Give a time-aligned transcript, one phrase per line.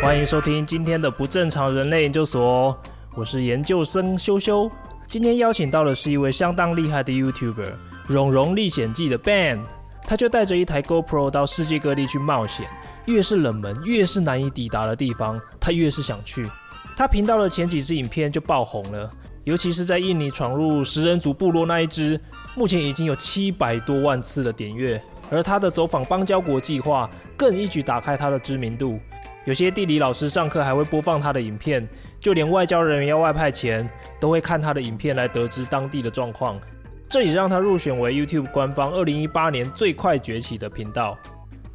[0.00, 2.78] 欢迎收听今天的不正常人类研究所，
[3.16, 4.70] 我是研究生修修。
[5.08, 7.54] 今天邀请到的是一位相当厉害的 YouTuber
[8.06, 9.58] 《荣荣历险记》的 Ben，
[10.06, 12.68] 他就带着一台 GoPro 到世界各地去冒险，
[13.06, 16.48] 越是冷门、越是难以抵达的地方，他越是想去。
[16.96, 19.10] 他频道的前几支影片就爆红了，
[19.42, 22.18] 尤其是在印尼闯入食人族部落那一支，
[22.54, 25.02] 目前已经有七百多万次的点阅。
[25.30, 28.98] 而他的走访邦交国计划更一举打开他的知名度。
[29.48, 31.88] 有些地理老师上课还会播放他的影片，
[32.20, 33.88] 就连外交人员要外派前，
[34.20, 36.60] 都会看他的影片来得知当地的状况。
[37.08, 41.16] 这也让他入选为 YouTube 官方2018年最快崛起的频道。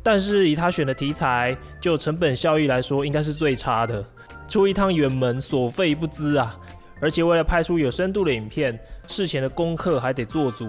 [0.03, 4.05] 但是以他选的题材，就成本效益来说，应该是最差的。
[4.47, 6.55] 出一趟远门所费不貲啊！
[7.01, 10.67] 而且为了拍出有深度的影片，事前的功课还得做足。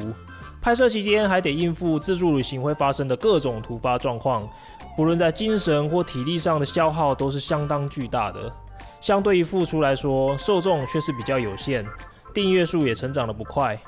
[0.62, 4.48] 拍摄期间还得应付自助旅行会发生的各种突发状况，
[4.97, 8.53] 不论在精神或体力上的消耗都是相当巨大的。
[9.01, 11.84] 相对于付出来说，受众却是比较有限，
[12.33, 13.78] 订阅数也成长得不快。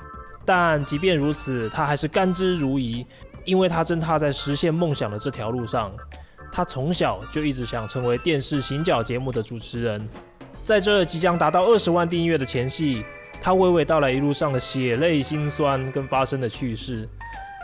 [0.45, 3.05] 但即便如此，他还是甘之如饴，
[3.43, 5.91] 因为他正踏在实现梦想的这条路上。
[6.51, 10.07] 他从小就一直想成为电视行脚节目的主持人，
[10.63, 13.05] 在这即将达到二十万订阅的前夕。
[13.39, 17.07] 他娓娓道来一路上的血泪辛酸跟发生的趣事，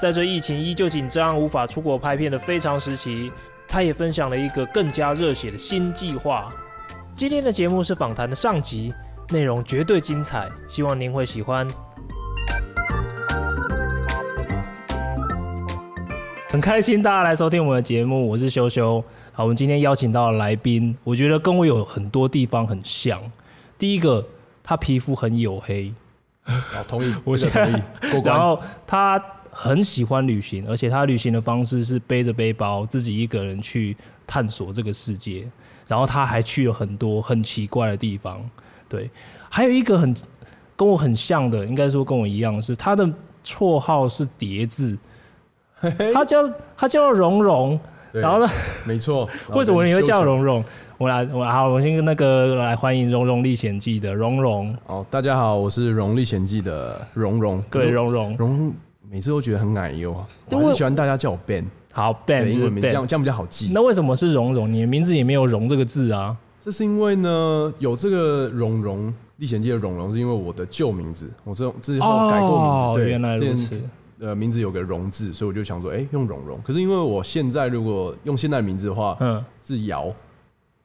[0.04, 3.32] 在这疫情依旧紧张、无法出国拍片的非常时期，
[3.66, 6.52] 他也分享了一个更加热血的新计划。
[7.16, 8.94] 今天的节目是访谈的上集，
[9.30, 11.66] 内容绝对精彩，希望您会喜欢。
[16.50, 19.02] 很开心大家来收听我们的节目，我是修修。
[19.32, 23.22] 好，我们今天邀请到的来宾，我觉得跟我有很多地方很像。
[23.78, 24.22] 第一个。
[24.66, 25.94] 他皮肤很黝黑，
[26.46, 27.76] 好，同意，我是同意。
[28.24, 28.58] 然后
[28.88, 29.22] 他
[29.54, 33.96] 很喜欢旅行，而且他旅行的方式是背着背包，自己一个人去
[34.26, 35.48] 探索这个世界。
[35.88, 38.44] 然后他还去了很多很奇怪的地方。
[38.90, 39.10] 对，
[39.50, 40.16] 还有一个很
[40.76, 43.08] 跟我很像的，应该说跟我一样是他的
[43.44, 44.98] 绰号是叠字，
[46.14, 47.80] 他叫他叫蓉蓉。
[48.12, 48.48] 然后呢？
[48.86, 49.28] 没错。
[49.54, 50.64] 为什么你会叫蓉蓉？
[51.00, 54.76] 我来，我好，我先跟那个来欢迎《蓉蓉历险记》的蓉蓉。
[54.86, 57.64] 哦，大家好，我是《蓉历险记》的蓉蓉。
[57.72, 58.38] 对，荣荣。
[58.38, 58.74] 荣
[59.14, 61.64] 每次都觉得很矮哟，我很喜欢大家叫我 Ben。
[61.92, 63.70] 好，Ben，英文名字这样这样比较好记。
[63.72, 64.74] 那为什么是荣荣？
[64.74, 66.36] 你的名字也没有“荣”这个字啊？
[66.60, 72.82] 这是因为呢，有这个《荣荣历险记》的荣荣，是因为我的旧名字，我之后之后改过名字。
[72.82, 73.84] 哦，原来如此。
[74.20, 76.60] 呃，名字有个“荣”字，所以我就想说，哎、欸，用“荣荣”。
[76.66, 80.12] 可是因为我现在如果用现在的名字的话，嗯，是瑶。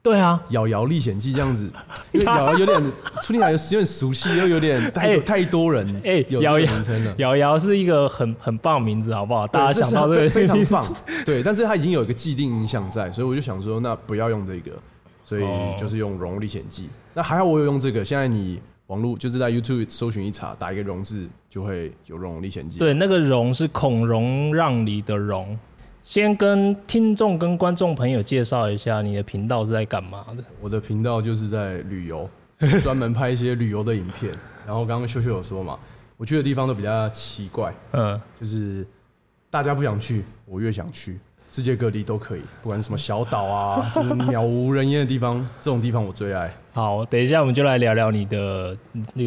[0.09, 1.69] 对啊，瑶瑶历险记这样子，
[2.11, 2.81] 因为瑶瑶有点
[3.21, 7.13] 出来有点熟悉，又有点 太、欸、太多人哎，有这个名称了。
[7.17, 9.45] 瑶瑶是一个很很棒的名字，好不好？
[9.47, 10.91] 大家想到这个非常 棒。
[11.25, 14.71] 对，但是它已经有一个既定印象在，所以我就想说，那不要用这个，
[15.23, 15.43] 所以
[15.77, 16.89] 就是用“荣历险记”。
[17.13, 18.59] 那还好我有用这个，现在你。
[18.89, 22.77] 网络就是在 YouTube 搜寻一查，打一个“荣”字，就会有《荣荣历险记》。
[22.79, 25.55] 对，那个“荣”是孔融让梨的“荣”。
[26.09, 30.43] 先跟听众、跟观众朋友介绍一下，你的频道是在干嘛的？
[30.59, 32.27] 我的频道就是在旅游，
[32.81, 34.33] 专门拍一些旅游的影片。
[34.65, 35.77] 然后刚刚秀秀有说嘛，
[36.17, 38.83] 我去的地方都比较奇怪，嗯，就是
[39.51, 41.19] 大家不想去，我越想去。
[41.49, 46.53] 世界各地都可以，不管什么小岛啊， 就是渺无人烟的地方，这种地方我最爱。
[46.71, 48.77] 好，等一下我们就来聊聊你的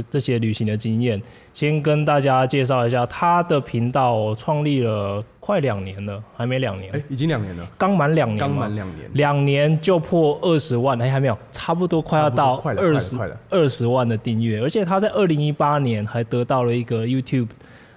[0.08, 1.20] 这些旅行的经验。
[1.52, 6.90] 先跟大家介绍一下，他的频道创立了快两年了，还没两年？
[6.94, 13.18] 哎、欸，已经两年了，刚满两年，刚满两年，两年就破二十万，哎、欸，还没有，差不多快要到二十
[13.50, 17.48] 二十万的订阅，而且他在二零一八年还得到了一个 YouTube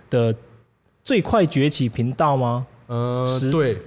[0.10, 0.36] 的
[1.04, 2.66] 最快崛起频道吗？
[2.88, 3.78] 呃，对。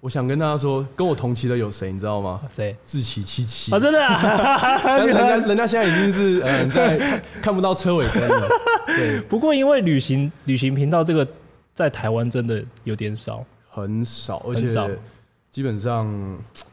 [0.00, 2.40] 我想跟大家说，跟我同期的有谁，你知道吗？
[2.48, 2.76] 谁？
[2.86, 4.16] 志奇七七啊，真的啊！
[4.84, 8.48] 但是人家人家现在已经是嗯、呃，在看， 看不到车尾灯了。
[8.86, 11.26] 对，不过因为旅行旅行频道这个
[11.74, 14.66] 在台湾真的有点少，很少，而且
[15.50, 16.06] 基本上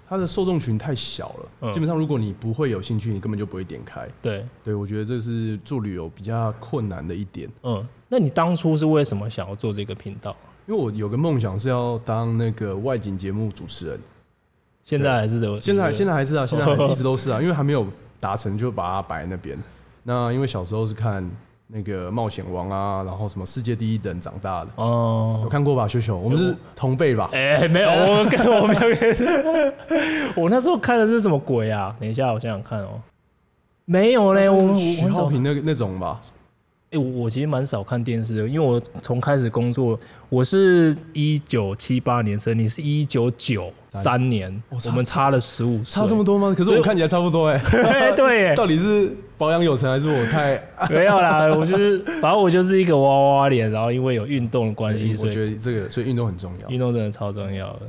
[0.07, 1.49] 它的受众群太小了。
[1.61, 4.07] 嗯、基本上如果你不会有兴趣，你根本就不会点开。
[4.21, 7.49] 对，对我觉得这是做旅游比较困难的一点。
[7.63, 10.35] 嗯，那你当初是为什么想要做这个频道？
[10.67, 13.99] 因为我有个梦想是要当那个外景节目主持人，
[14.83, 17.85] 现在还是这个，现在现在还是啊，现在还一直都是啊，因为还没有
[18.19, 19.57] 达成就把它摆在那边。
[20.01, 21.27] 那因为小时候是看
[21.67, 25.87] 那个冒险王啊，然后什么世界第一等长大的哦，有看过吧？
[25.87, 27.29] 秀秀，我们是同辈吧？
[27.33, 28.83] 哎、欸，没有， 我跟我没有。
[30.43, 31.95] 我那时候看的是什么鬼啊？
[31.99, 33.01] 等一下，我想想看哦、喔，
[33.85, 36.19] 没有嘞，我们徐浩平那个那种吧。
[36.95, 39.99] 哎，我其实蛮少看电视的，因为我从开始工作，
[40.29, 46.55] 我是一九七八年生，你是一九九三年，哦、我们差了十五岁，差这么多吗？
[46.57, 47.61] 可是我看起来差不多 哎。
[48.15, 51.45] 对， 到底是保养有成还是我太 没有啦？
[51.55, 57.81] 我就是，反正我就是一个娃娃脸，然后因为有运动的关系，所以我觉得这个，所以运动很重要，运动真的超重要的。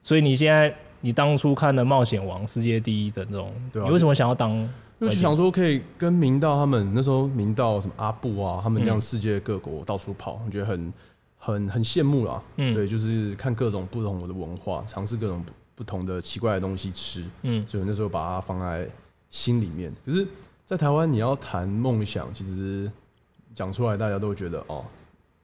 [0.00, 4.68] 所以你现在，你当初看的《冒险王》世界第一的那种，你为什么想要当？
[5.08, 10.92] 就想说可以跟明道他们那时候明道什么阿布啊，他们这样世界各国到处跑，我觉得很
[11.38, 12.40] 很很羡慕啦。
[12.56, 15.44] 嗯，对，就是看各种不同的文化，尝试各种
[15.74, 17.24] 不同的奇怪的东西吃。
[17.42, 18.88] 嗯，所以那时候把它放在
[19.28, 19.92] 心里面。
[20.06, 20.26] 可是，
[20.64, 22.90] 在台湾你要谈梦想，其实
[23.54, 24.84] 讲出来大家都会觉得哦，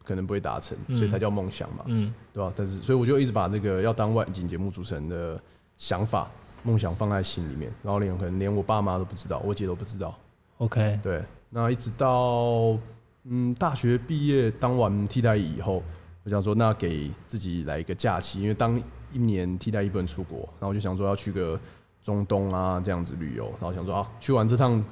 [0.05, 1.85] 可能不会达成，所以才叫梦想嘛。
[1.87, 2.53] 嗯，对吧？
[2.57, 5.41] 但是，所以我就一直把这个要当外景节目主持人的
[5.77, 6.31] 想法。
[6.63, 10.17] 梦想放在心里面，然后连可能连我爸妈都不知道，我姐都不知道。
[10.59, 12.77] OK，对，那一直到
[13.25, 15.83] 嗯大学毕业当完替代役以后，
[16.25, 18.81] 我想说那给自己来一个假期，因为当
[19.13, 21.59] 一年替代役不能出国，然后我就想说要去个
[22.03, 24.85] 中东啊这样子旅游，然后想说啊去完这趟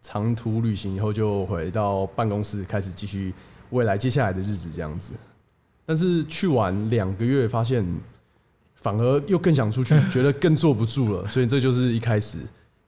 [0.00, 3.32] 长途旅行以后就回到办公室开始继续
[3.70, 5.14] 未来接下来的日子这样子，
[5.86, 7.86] 但是去完两个月发现。
[8.82, 12.38] 反而又更想出去，觉得更坐不住了，所以这就是一开始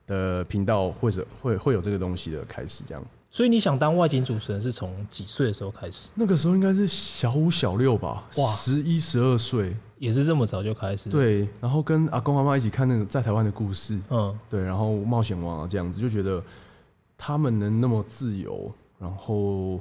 [0.06, 3.02] 的频道或者会会有这个东西的开始，这样。
[3.30, 6.08] 所以你想当外景主持人是从几岁的时候开始？
[6.14, 11.08] 那个时候应该是小五小六吧，哇，十一十二岁，也是这么早就开始。
[11.08, 16.42] 对，然后跟阿公阿妈一起看那个在台湾的故事，嗯，对，然后冒险王啊这样子，就觉得
[17.16, 19.80] 他们能那么自由，然后。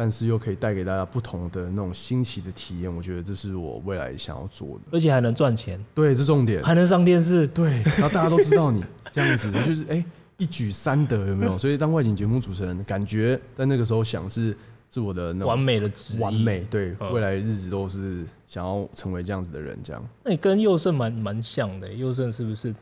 [0.00, 5.78] 但是又可以带给大家不同的那种新奇的体验，我觉得这是我未来想要做的，而且还能赚钱。
[5.94, 7.46] 对，这重点，还能上电视。
[7.46, 8.82] 对，然后大家都知道你
[9.12, 10.04] 这样子，就是哎、欸，
[10.38, 11.56] 一举三得，有没有？
[11.60, 14.56] 所以当外景节目主持人，感觉在那个时候想是
[14.90, 16.66] 是我的那种完美的职业，完美。
[16.70, 20.02] 对，未来日子都是想要成为这样子的人，这样。
[20.24, 22.74] 那你跟佑胜蛮蛮像的，佑胜是不是？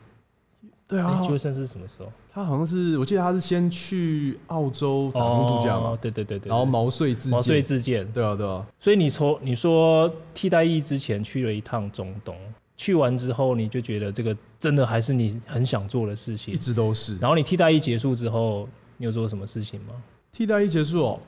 [0.89, 2.11] 对啊，佑胜是什么时候？
[2.33, 5.97] 他好像是，我记得他是先去澳洲打工度假嘛。
[6.01, 6.49] 对对对对。
[6.49, 7.31] 然后毛遂自荐。
[7.33, 8.11] 毛遂自荐。
[8.11, 8.67] 对啊对啊。
[8.81, 12.35] 所以你从你说替代役之前去了一趟中东，
[12.79, 16.55] 去完之后你就觉得这个真的还是你很想做的事情。
[16.55, 17.19] 一直都是。
[17.19, 19.93] 然后你替代役结束之后，你有做什么事情吗？
[20.33, 21.21] 替代役结束哦，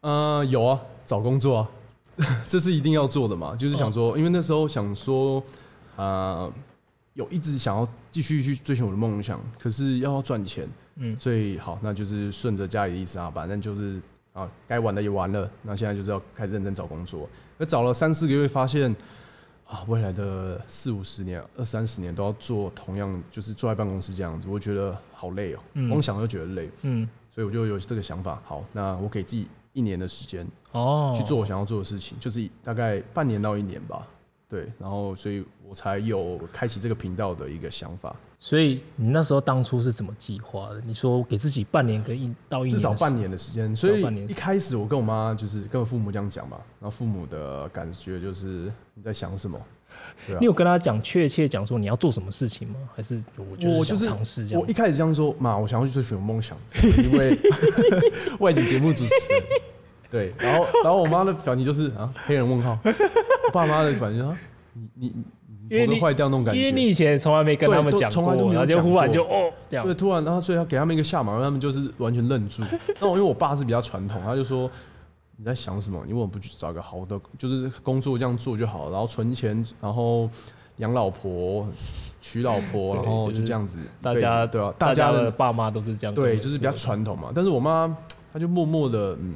[0.00, 1.70] 呃，有啊，找工作啊，
[2.48, 3.54] 这是一定要做的嘛。
[3.54, 5.40] 就是想说，因为那时候想说，
[5.94, 6.50] 呃。
[7.18, 14.00] 有一直想要继续去追求我的梦想，可是要赚钱，嗯，所以好，那就是顺着家里的意思啊，反正就是
[14.32, 17.28] 啊，该玩的也玩了，那现在就是要开始认真找工作。
[17.56, 18.94] 那找了三四个月，发现
[19.66, 34.06] 啊，未来的四五十年、二三十年都要做同样，就是坐在办公室这样子，我觉得好累哦、喔，嗯、光想就觉得累，嗯，所以我就有这个想法，好，那我给自己一年的时间哦，去做我想要做的事情，就是大概半年到一年吧。
[34.50, 38.14] 对，然后所以我才有开启这个频道的一个想法。
[38.40, 40.80] 所以你那时候当初是怎么计划的？
[40.86, 43.74] 你说给自己半年跟一到一年，至少半年的时间。
[43.74, 49.58] 所以一开始我跟我妈就是跟我父母这样讲嘛，然后父母的感觉就是你在想什么？
[49.58, 52.76] 啊，你有跟他讲确切讲说你要做什么事情吗？
[52.94, 54.62] 还是我就是尝试这样？
[54.62, 56.56] 我一开始这样说，妈，我想要去追寻梦想，
[57.02, 57.36] 因为
[58.38, 59.10] 外景节目主持。
[60.10, 62.78] 对，然后然后我妈的表情就是啊，黑人问号。
[62.84, 64.38] 我爸妈的反应啊，
[64.72, 65.24] 你你
[65.68, 72.62] 头都坏掉那种感觉，因为你以前从来没跟他们讲过，然后就忽然就哦这样，对，突然然后所以要给他们一个下马，威他们就是完全愣住。
[73.00, 74.70] 那我因为我爸是比较传统，他就说
[75.36, 76.02] 你在想什么？
[76.06, 80.28] 你为什么不去找个好的，就是工作这样做就好了，然后存钱，然后
[80.76, 81.66] 养老婆、
[82.20, 83.78] 娶老婆，然后就这样子。
[84.00, 87.30] 大家对啊，大家的爸妈都是这样，对，就是比较传统嘛。
[87.34, 87.96] 但是我妈
[88.32, 89.34] 她就默默的嗯。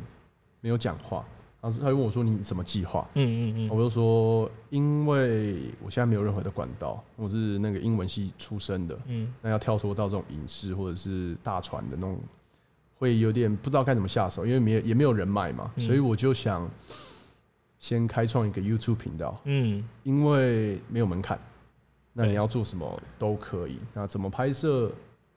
[0.65, 1.25] 没有讲话，
[1.63, 12.19] 他他就问我说：“你什么计划？”嗯嗯嗯，我就说：“因为我现在没有任何的管道，我是那个英文系出身的，嗯，那要跳脱到这种影视或者是大船的那种，
[12.99, 16.69] 会有点不知道该怎么下手，因为没也没有人脉嘛，所以我就想
[17.79, 21.39] 先开创一个 YouTube 频道，嗯，因为没有门槛，
[22.13, 24.91] 那你要做什么都可以，那怎么拍摄？”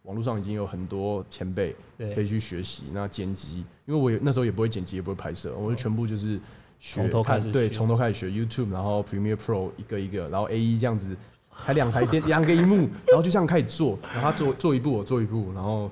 [0.05, 2.83] 网络上已经有很多前辈可以去学习。
[2.93, 6.39] 那剪辑，因为我也那时候也不会剪辑，也不会拍摄，我就全部就是
[6.79, 11.17] 从头开始，对，从头开始学 YouTube，然后 Premiere Pro 一个一个，然后 AE 这样子，
[11.49, 15.89] 还两台电，两个荧幕，然后就这样开始做，然后他做做一步，我做一步，然后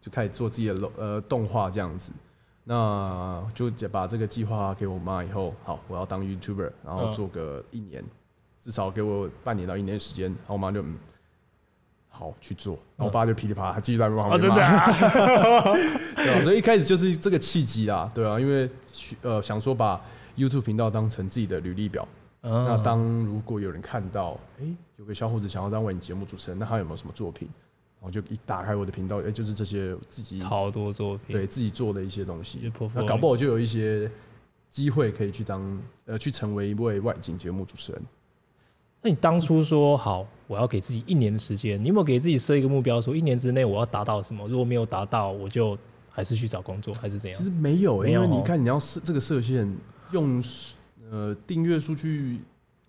[0.00, 2.12] 就开始做自己的呃动画这样子。
[2.64, 8.04] 那就把这个计划给我妈以后，好，我要当 YouTuber，然后做个一年，
[8.60, 10.26] 至少给我半年到一年的时间。
[10.30, 10.96] 然后我妈就嗯。
[12.16, 12.74] 好去做。
[12.96, 14.34] 然后我爸就噼里啪啦继续在旁边骂。
[14.34, 14.92] 哦，真的啊？
[16.16, 18.68] 对啊，所以一开始就是这个契机啦，对啊，因为
[19.22, 20.00] 呃想说把
[20.36, 22.06] YouTube 频道当成自己的履历表。
[22.40, 24.64] 那当如果有人看到，哎，
[24.96, 27.48] 有个小伙子想要当为你节目主持人，那他有没有什么作品？
[28.00, 32.72] 然后就一打开我的频道，哎，就是这些自己超多作品，对自己做的一些东西。
[32.94, 34.08] 那搞不好就有一些
[34.70, 38.02] 机会可以去当呃，去成为一位外景节目主持人。
[39.02, 44.46] 那你当初说好，我要给自己一年的时间，你有没有给自己设一个目标，说一年之内我要达到什么？
[44.48, 45.76] 如果没有达到，我就
[46.10, 47.38] 还是去找工作，还是怎样？
[47.38, 49.72] 其实没有，因为你看你要设这个设限
[50.12, 50.42] 用。
[51.08, 52.40] 呃，订阅数据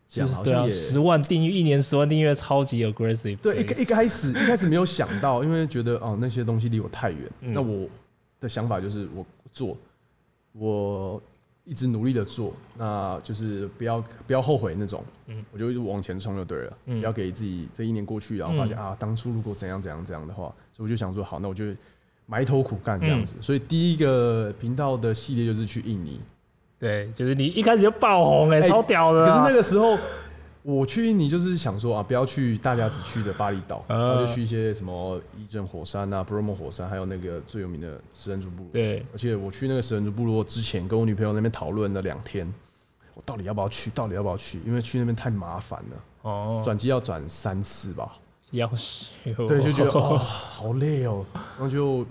[0.10, 3.38] 讲好像也十万订阅，一年十万订阅，超级 aggressive。
[3.38, 7.32] 对，一一开始一开始没有想到，因为觉得哦那些东西离我太远。
[7.40, 7.88] 那我
[8.40, 9.24] 的想法就是我
[9.54, 9.78] 做，
[10.54, 11.22] 我
[11.68, 15.04] 一直努力的做，那就是不要不要后悔那种。
[15.26, 16.78] 嗯，我就一直往前冲就对了。
[16.86, 21.66] 嗯，不要给自己这一年过去，然后发现啊，当初如果怎样怎样怎样的话，所以我就想说，好，那我就
[22.26, 23.36] 埋头苦干这样子。
[23.42, 26.22] 所以第一个频道的系列就是去印尼。
[26.80, 29.28] 对，就是你一开始就爆红哎、欸，超屌的、啊。
[29.28, 29.98] 可是那个时候
[30.70, 38.72] 我去印尼，就是想说啊，不要去大家只去的巴厘岛，然后就去一些什么伊镇火山啊、布罗莫火山，还有那个最有名的食人族部落。
[38.74, 42.54] 对，而且我去那个食人族部落之前，跟我女朋友那边讨论了两天，
[43.14, 43.90] 我到底要不要去？
[43.92, 44.60] 到底要不要去？
[44.66, 46.04] 因为去那边太麻烦了。
[46.24, 48.18] 哦，转机要转三次吧？
[48.52, 49.10] 要死！
[49.24, 51.26] 对，就觉得 哦，好累哦。
[51.34, 52.06] 然后就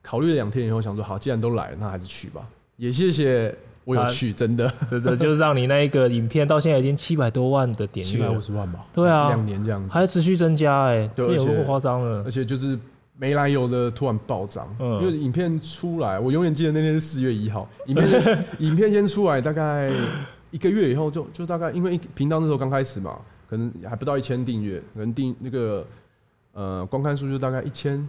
[0.00, 2.48] 考虑了两天以后，想说好，既然都来了，那还是去吧。
[2.78, 3.54] 也谢谢。
[3.84, 8.84] 我有去，真的，真的就是让你那一个影片到现在已经七百多万的点阅，七百五十万吧？
[8.92, 12.22] 对啊，两年这样子，还持续增加哎、欸，这有够夸张了。
[12.24, 12.78] 而且就是
[13.16, 19.90] 没来由的突然暴涨，因为影片出来，我永远记得那天是四月一号， 影片影片先出来，大概
[20.50, 23.18] 一个月以后就就大概，因为频道那时候刚开始嘛，
[23.48, 25.86] 可能还不到一千订阅，可能订那个
[26.52, 28.06] 呃观看数就大概一千，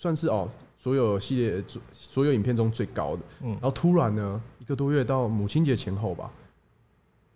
[0.00, 0.48] 算是哦。
[0.82, 6.30] 所有系列、所有影片中最高的，嗯，然后突然呢，一个多月到母亲节前后吧，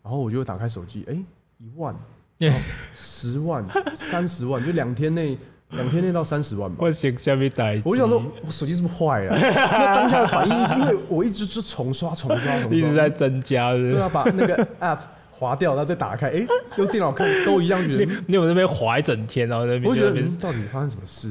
[0.02, 1.12] 然后我就打开手机，哎，
[1.58, 1.94] 一万，
[2.96, 3.62] 十万、
[3.94, 5.36] 三十万，就两天内，
[5.72, 6.78] 两天内到三十万吧。
[6.80, 9.36] 我想下面打，我想说，我手机是不是坏了？
[9.38, 16.46] 那当下的反应，因为我一直就重刷、重刷、重刷，一直在增加，对啊，把那个 app 划掉，然后再打开，哎，
[16.78, 21.30] 用电脑看都一样，觉得你有那边划一整天，然后那边，我觉得到底发生什么事？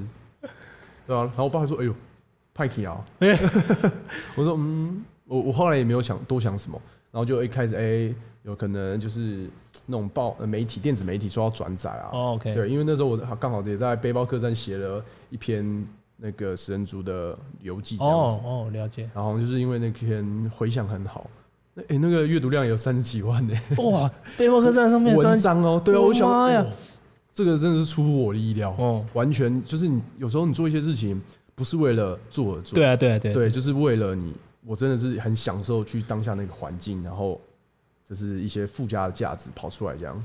[1.06, 1.94] 对啊，然后我爸说：“哎呦，
[2.54, 3.04] 派克啊！”
[4.36, 6.82] 我说：“嗯，我我后来也没有想多想什么，
[7.12, 9.50] 然后就一开始哎，有可能就是
[9.86, 12.10] 那种报媒体、电子媒体说要转载啊。
[12.12, 15.86] 哦，OK，对，因为那时候我刚好也在背包客栈写了一篇
[16.18, 18.40] 那个食人族的游记这样子。
[18.44, 19.10] 哦，了解。
[19.14, 21.30] 然后就是因为那篇回响很好，
[21.88, 23.54] 哎，那个阅读量有三十几万呢。
[23.78, 26.66] 哇，背包客栈上面文章哦，对啊，我想呀。
[27.34, 31.20] 这个真的是出乎我的意料，哦，完全就是你有时候你做一些事情
[31.56, 34.34] 不是为了做而做，对啊，对啊，对，对，就是为了你，
[34.66, 37.42] 我真的是很享受去当下那个环境，然后
[38.06, 40.24] 这是一些附加的价值跑出来这样。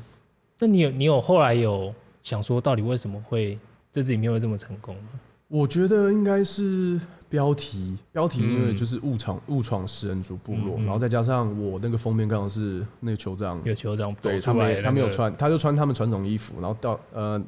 [0.58, 3.58] 那你有你有后来有想说，到底为什么会
[3.90, 5.20] 这支影片会这么成功吗？
[5.48, 7.00] 我觉得应该是。
[7.28, 17.40] 标题标题，因为就是误闯误闯食人族部落，嗯嗯，然后再加上我那个封面刚好是那个酋长，有酋长，对，他没他没有穿，他就穿他们传统衣服，然后到呃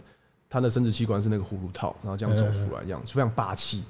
[0.49, 3.83] 他的生殖器官是那个葫芦套，然后这样走出来，这样是非常霸气。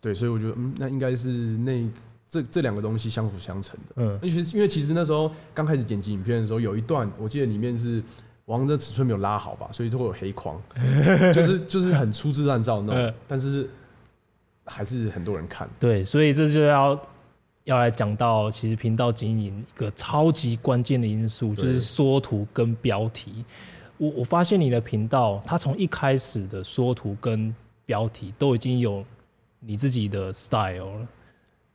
[0.00, 1.84] 对，所以我觉得嗯，那应该是那
[2.28, 3.94] 这这两个东西相辅相成的。
[3.96, 8.00] 嗯，因为因为其实那时候刚开始剪辑影片的时候，有一段我记得里面是
[8.44, 10.60] 王的尺寸没有拉好吧，所以都会有黑框，
[11.34, 13.68] 就是就是很粗制滥造那种，但是。
[14.64, 17.00] 还是很多人看，对，所以这就要
[17.64, 23.44] 要来讲到，其实频道经营一个超级关键的因素，就是缩图跟标题。
[23.96, 27.54] 我我发现你的频道，它从一开始的缩图跟
[27.86, 29.04] 标题都已经有
[29.60, 31.08] 你自己的 style 了。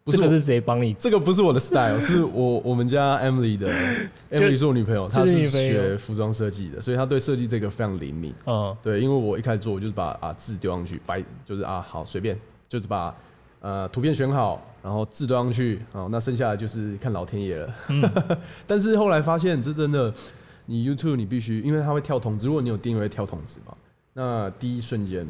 [0.05, 0.93] 这个是谁帮你？
[0.95, 3.71] 这个不是我的 style，是我我们家 Emily 的。
[4.31, 8.33] Emily 是我女朋友，她是学服装设计的，所以她对设计这个非常灵敏。
[8.47, 12.35] 嗯，对，因为我一开始做，我就是把啊字丢上去，白就是啊好随便。
[12.69, 13.13] 就是把
[13.61, 17.75] 呃图片选好，然后字端上去，哦，那剩下的就是看老天爷了。
[17.89, 18.01] 嗯、
[18.65, 20.13] 但是后来发现，这真的，
[20.67, 23.75] 你 YouTube 你必须，因为它会跳通知，如果你有订阅会跳通知嘛，
[24.13, 25.25] 那第一瞬间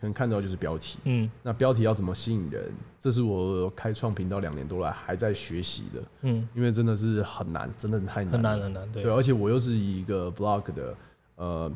[0.00, 0.98] 可能看到就是标题。
[1.04, 2.70] 嗯，那标题要怎么吸引人？
[2.98, 6.02] 这是我开创频道两年多来还在学习的。
[6.22, 8.92] 嗯，因为真的是很难，真的太难，很难很难。
[8.92, 10.96] 对，对，而且我又是以一个 Vlog 的
[11.36, 11.72] 呃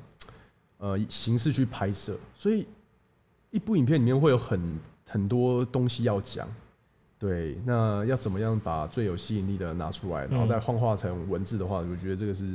[0.78, 2.66] 呃形式去拍摄，所以
[3.50, 4.60] 一部影片里面会有很。
[5.14, 6.44] 很多东西要讲，
[7.20, 12.46] 对，那要怎么样把最有吸引力的拿出来，然后再幻化成文字的话，我觉得这个是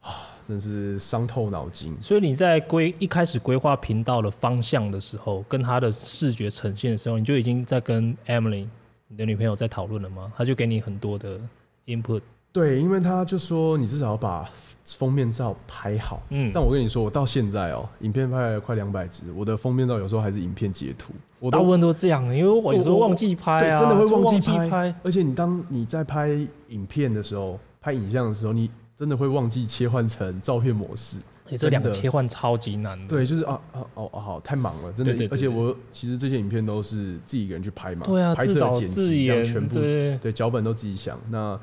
[0.00, 0.10] 啊，
[0.44, 1.96] 真是伤透脑筋。
[2.02, 8.66] 所以你在规一开始规划频道的方向的时候，跟他的视觉呈现的时候，你就已经在跟 Emily
[9.06, 10.32] 你的女朋友在讨论了吗？
[10.36, 11.40] 他就给你很多的
[11.86, 12.20] input。
[12.56, 14.48] 对，因为他就说你至少要把
[14.82, 16.22] 封面照拍好。
[16.30, 21.12] 嗯，但我跟你说，我到现在哦、喔，影片拍了快两百支，我的封面照有时候还是影片截图。
[21.38, 24.94] 我大部分都这样，因为我有时候忘记拍啊，真的会忘记拍。
[25.02, 26.30] 而且你当你在拍
[26.68, 31.18] 影片的时候，拍影像的时候，你真的会忘记切换成照片模式。
[31.50, 33.06] 欸、这两个切换超级难的。
[33.06, 35.28] 对，就是啊啊哦哦好，太忙了，真的。
[35.30, 41.16] 而且我其实这些影片都是自己一个人去拍嘛，对啊，拍摄、剪辑这样全部，对对，脚本都自己想。
[41.30, 41.56] 那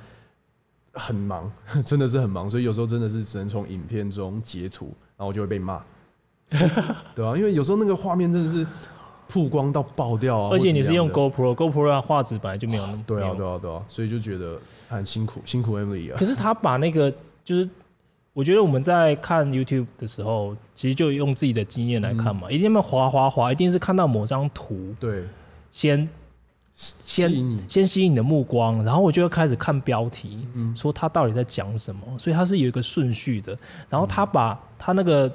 [0.93, 1.51] 很忙，
[1.85, 4.85] 真的是很忙，所以有时候真的是只能从影片中截图，
[5.17, 5.81] 然后我就会被骂，
[7.15, 8.65] 对啊，因为有时候那个画面真的是
[9.27, 16.17] 曝光到爆掉啊，而且你是用 GoPro，GoPro 的画质本来就没有那么对啊，对啊，对啊，所以就觉得很辛苦，辛苦 Emily 啊。
[16.17, 17.11] 可是他把那个
[17.43, 17.67] 就是，
[18.33, 25.23] 我觉得我们在看 YouTube 的时候，其实就用自己的经验来看嘛，嗯、一定要滑滑滑，一定是看到某张图，对，
[25.71, 26.07] 先。
[26.75, 27.31] 先
[27.69, 33.55] 先吸引你的目光，然后我就会开始看标题，嗯，说他到底在讲什么，所以他是有一个顺序的。
[33.87, 35.31] 然后他把他那个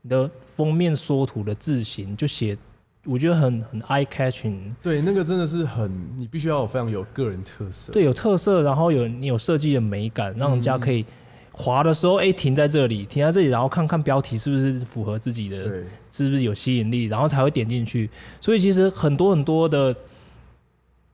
[0.00, 2.56] 你的封面缩图的字型就写，
[3.04, 4.74] 我觉得很很 eye catching。
[4.82, 7.92] 对，那个真的是很，你必须要有非常有个人特色。
[7.92, 11.04] 对，有特色，然后有你有设计的美感，让人家可以
[11.52, 18.08] 滑的时候，哎、欸，停在这里，停在这里，然后看看标题是不是符合自己的，对，是不是有吸引力，然后才会点进去。
[18.40, 19.94] 所以其实很多很多的。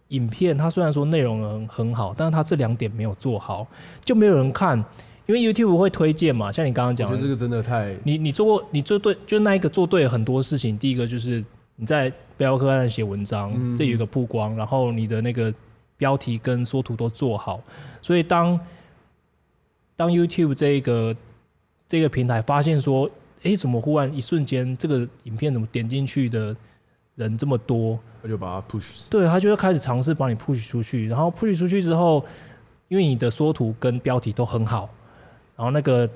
[0.08, 3.66] 影片它虽然说内容很很好，但是它这两点没有做好，
[4.04, 4.84] 就没有人看。
[5.26, 7.92] 因为 YouTube 会推荐嘛，像你刚刚讲，我觉得这个真的太……
[8.04, 10.78] 你你做过，你做对，就那一个做对很多事情。
[10.78, 11.44] 第一个就是
[11.74, 15.52] 你在背包客栈写文章，嗯、这有一个曝光，然后你的那个
[15.96, 17.60] 标题跟缩图都做好，
[18.00, 18.60] 所以当
[19.96, 21.16] 当 YouTube 这一个
[21.88, 26.56] 这个平台发现说，哎、欸，怎么忽然一瞬间这个影片怎么点进去的？
[27.16, 32.24] 人这么多，他就把它 push，对，他就会开始尝试把你 push 出去，然后 push 出去之后，
[32.88, 34.88] 因为你的缩图跟标题都很好，
[35.56, 36.08] 然后那个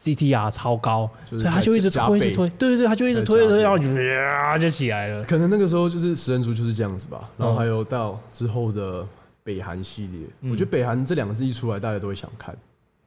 [0.00, 5.24] CTR 超高，所以他就一直推，一直推，对对对，他就一直推推，然后就呀就起来了。
[5.24, 9.04] 可能那个时候就是食人族就是这样子吧，然后还有到之后的
[9.42, 12.56] 北韩系列，嗯、我觉得北韩这两个字一出来，大家都会想看。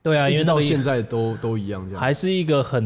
[0.04, 2.86] 对啊，因为到现在都都一样这样，还是一个很。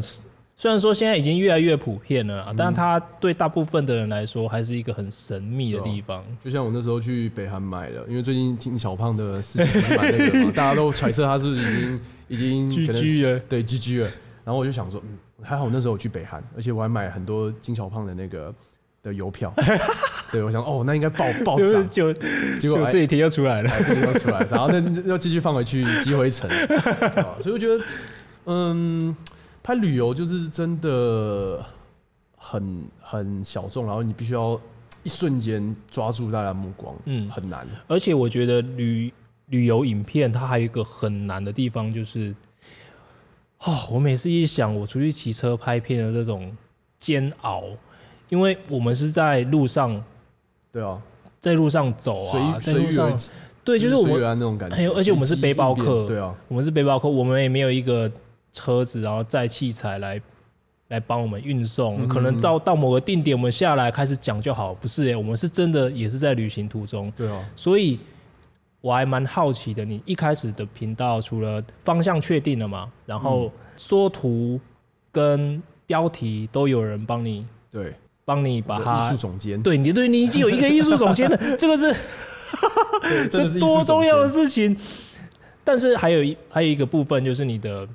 [0.56, 6.20] 虽然说现在已经越来越普遍了，嗯，但是它对大部分的人来说还是一个很神秘的地方。
[6.22, 11.62] 哦，就像我那时候去北韩买的，因为最近听小胖的事情那个嘛， 大家都揣测他是不是
[12.30, 14.12] 已经已经 可能 GG 了，对 GG 了。
[14.46, 18.54] 然后我就想说，嗯，还好那时候我去北韩，而且我还买很多金小胖的那个
[19.02, 19.54] 的邮票。
[20.32, 22.14] 对，我想哦，那应该爆爆涨，就
[22.60, 26.50] 结果这一天又出来了，这天又出来，然后那又继续放回去积灰尘。
[27.40, 27.84] 所以我觉得，
[28.46, 29.16] 嗯。
[29.64, 31.66] 拍旅游就是真的
[32.36, 34.60] 很很小众，然后你必须要
[35.04, 37.66] 一瞬间抓住大家的目光，嗯，很难。
[37.88, 39.12] 而且我觉得旅
[39.46, 42.36] 旅游影片它还有一个很难的地方，就是，
[43.60, 46.54] 哦，我每次一想我出去骑车拍片的这种
[47.00, 47.64] 煎熬，
[48.28, 50.04] 因为我们是在路上，
[50.74, 51.02] 对啊，
[51.40, 53.18] 在路上走啊，在路上，
[53.64, 58.12] 对，就是我们那种感觉，还有而且我们是背包客，对啊，我们是背包客，我们也没有一个。
[58.54, 60.22] 车子，然后载器材来
[60.90, 64.76] 来帮我们运送，可能到到某个定点，我们下来开始讲就好。
[64.76, 67.12] 不是诶，我们是真的也是在旅行途中。
[67.16, 68.00] 对啊，所以
[68.80, 69.84] 我还蛮好奇的。
[69.84, 74.60] 你一开始的频道除了方向确定了嘛，然后缩图
[75.12, 81.92] 跟标题都有人帮你，对，帮你把它艺术总监，对你对你已经有一个艺术总监了， 这个是
[83.32, 84.78] 这多重要的事情。
[85.64, 87.88] 但是还有一还有一个部分就是你的。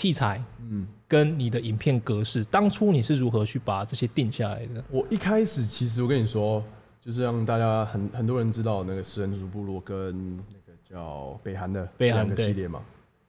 [0.00, 4.82] 器材，嗯，跟你的影片格式，当初你是如何去把这些定下来的？
[4.90, 6.64] 我一开始其实我跟你说，
[7.02, 12.80] 就是让大家很很多人知道那个食人族部落跟那个叫北韩的北韩的系列嘛，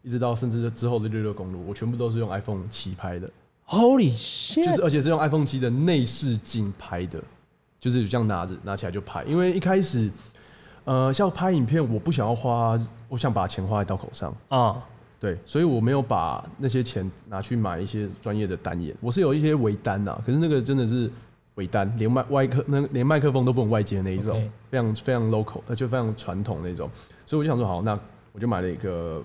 [0.01, 3.29] 一直到甚至之后的六六公路，我全部都是用 iPhone 七拍的。
[3.67, 4.63] Holy shit！
[4.63, 7.21] 就是而且是用 iPhone 七的内视镜拍的，
[7.81, 9.25] 就是这样拿着拿起来就拍。
[9.25, 10.09] 因为一开始，
[10.85, 12.79] 呃，像拍影片，我不想要花，
[13.09, 14.81] 我想把钱花在刀口上啊。
[15.21, 21.07] 对，所以我没有把那些钱拿去买一些专业的单眼，我是有一些微单呐，可是那个真的是
[21.53, 26.89] 微单，连麦外克那连麦克风都不能外接的那一种.非常非常 local，而且非常传统那种，
[27.23, 27.97] 所以我就想说，好，那
[28.31, 29.23] 我就买了一个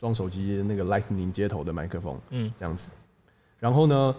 [0.00, 2.90] 装手机那个 Lightning 接头的麦克风，嗯，这样子，
[3.60, 4.12] 然后呢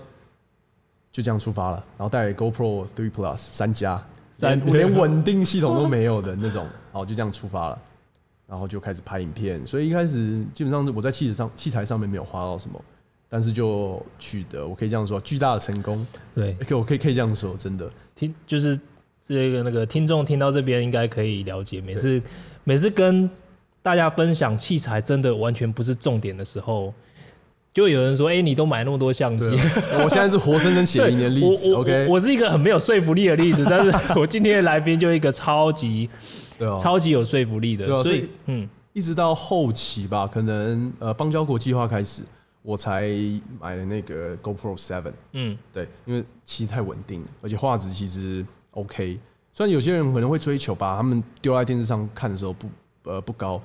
[1.11, 7.79] 就这样出发了，然后带 GoPro Three Plus 三加，三连稳定系统都没有的那种，好，就这样出发了。
[8.49, 9.65] 然后就开始拍影片。
[9.67, 12.81] 所以一开始基本上是我在器材上器材上面没有花到什么，
[13.29, 16.05] 但是就取得我可以这样说巨大的成功。
[16.33, 18.79] 对，可我可以可以这样说，真的听就是
[19.27, 22.21] 这个那个听众听到这边应该可以了解，每次
[22.63, 23.29] 每次跟
[23.81, 26.93] 大家分享器材真的完全不是重点的时候。
[27.71, 29.45] 就有人说：“哎、欸，你都买那么多相机？”
[30.03, 31.71] 我现在是活生生血淋淋的例子。
[31.71, 36.09] OK，我是一个很没有说服力的例子，但是我今天的来宾就一个超级，
[36.59, 37.87] 对啊，超级有说服力的。
[37.87, 42.21] 对啊，所以，嗯，一直到后期吧，可能呃邦交国计划开始，
[42.61, 43.09] 我才
[43.59, 45.13] 买了那个 GoPro Seven。
[45.31, 49.17] 嗯，对，因为其实太稳定了，而且画质其实 OK。
[49.53, 52.67] 虽然有些人可能会追求把他们丢在电视上看的时候不
[53.03, 53.59] 呃不高，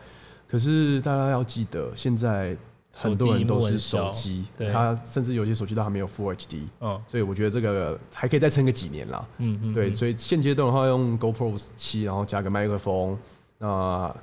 [0.48, 2.56] 可是大家要记得现在。
[2.94, 13.18] 很多人都是手机，他甚至有些手机都还没有 Full HD，嗯，所以我觉得这个还可以再撑个几年啦，嗯嗯，对，所以现阶段的话用 GoPro 七，然后加个麦克风，
[13.58, 14.14] 那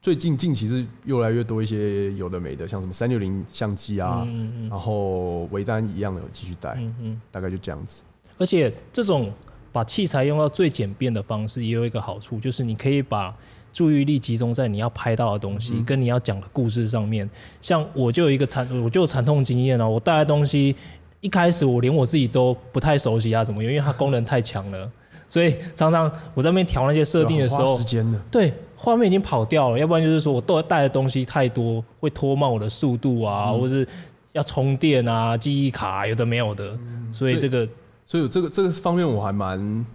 [0.00, 8.04] 最近近期是越来越多一些有的没的，像什么三六零相机啊，嗯嗯，然后微单一样的继续带，嗯嗯，大概就这样子。
[8.38, 9.32] 而且这种
[9.72, 13.34] 把器材用到最简便的方式，也有一个好处，就是你可以把。
[13.72, 17.28] 注意力集中在你要拍到的东西跟你要讲的故事上面。
[17.60, 19.88] 像我就有一个惨，我就有惨痛经验哦。
[19.88, 20.76] 我带的东西
[21.20, 24.90] 一开始我连我自己都不太熟悉啊怎么，因为它功能太强了，
[25.28, 29.78] 所以常常我在那边调那些设定的时候，时间的对，画面已经跑掉了。
[29.78, 33.86] 要不然就是说我都带的东西太多，会拖慢我的速度啊，或是
[34.32, 36.78] 要充电啊，记忆卡有的没有的。
[37.12, 37.66] 所以这个，
[38.04, 39.86] 所以这个这个方面我还蛮，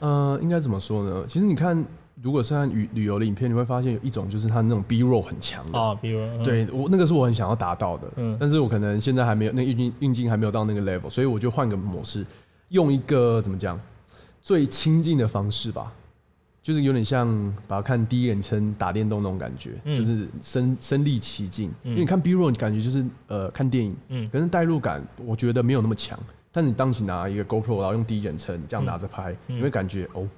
[0.00, 1.24] 呃，应该怎么说呢？
[1.28, 1.84] 其实你看。
[2.22, 5.78] 如果是看旅旅游的影片，你会发现有一种就是它那种 B roll 很强的。
[5.78, 12.26] 啊，B roll，对我那个是我很想要达到的，嗯，但是我可能现在还没有那运镜运镜还没有到那个 level，所以我就换个模式，
[12.68, 13.80] 用一个怎么讲
[14.42, 15.92] 最亲近的方式吧，
[16.62, 17.26] 就是有点像
[17.66, 26.18] 把它看第一人称打电动那种感觉，就是身身历其境，因为你看 B roll 你感觉就是呃看电影，嗯，可是代入感我觉得没有那么强，
[26.52, 30.28] 但是你当时拿一个 GoPro 然后用第一人称这样拿着拍，你会感觉哦。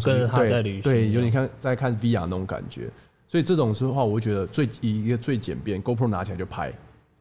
[0.00, 2.88] 跟着他在旅行，对，有点看在看 VR 那种感觉，
[3.26, 6.72] 所以这种时候的话，我会觉得最一个最简便，GoPro 拿起来就拍，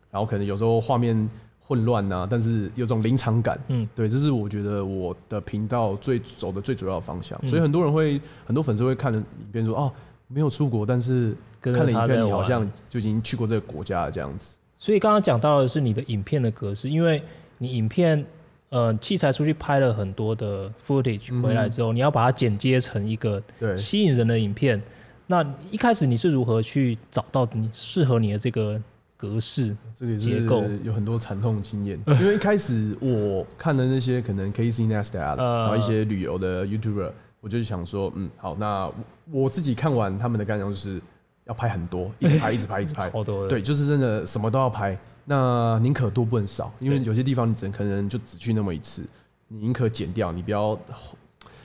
[0.09, 1.29] 然后可能有时候画面
[1.59, 9.91] 混乱呐，但是有种临场感，嗯，对，这是我觉得我的频道最走的最主要的方向，所以很多人会，很多粉丝会看了影片说，哦，
[10.27, 14.57] 没有出国，但是看了影片，你好像就已经去过这个国家了这样子。
[14.77, 17.21] 所以刚刚讲到的是你的影片的格式，因为
[17.57, 18.25] 你影片。
[18.71, 23.41] 呃，器材出去拍了很多的 footage 回来之后，嗯、你要把它剪接成一个
[23.77, 24.81] 吸引人的影片。
[25.27, 28.81] 那一开始你是如何去找到你适合你的这个
[29.17, 30.63] 格式这个结构？
[30.83, 38.89] 有很多惨痛经验， 因为一开始我看的那些可能 Casey Neistat，然后一些旅游的 YouTuber，我就想说，嗯，好，那
[39.29, 41.01] 我自己看完他们的感想就是
[41.43, 43.47] 要拍很多，一直拍， 一直拍，一直拍，好多。
[43.49, 44.97] 对，就是真的什么都要拍。
[45.33, 49.01] 那宁可多不能少，因为有些地方你只能可能就只去那么一次，
[49.47, 50.77] 你宁可剪掉，你不要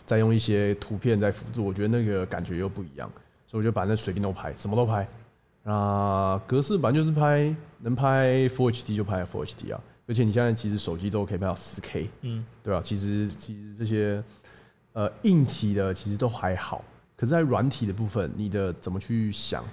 [0.04, 3.10] 再用一些图片在辅助，我觉得那个感觉又不一样，
[3.44, 5.08] 所以我就把那随便都拍，什么都拍。
[5.64, 12.80] 啊，格式版就是拍能拍 Full HD 就拍 Full HD 啊，而且你现在其实手机都可以拍到 4K，嗯，对吧？
[12.80, 14.22] 其实其实这些
[14.92, 16.84] 呃硬体的其实都还好，
[17.16, 19.64] 可是在软体的部分，你的怎么去想？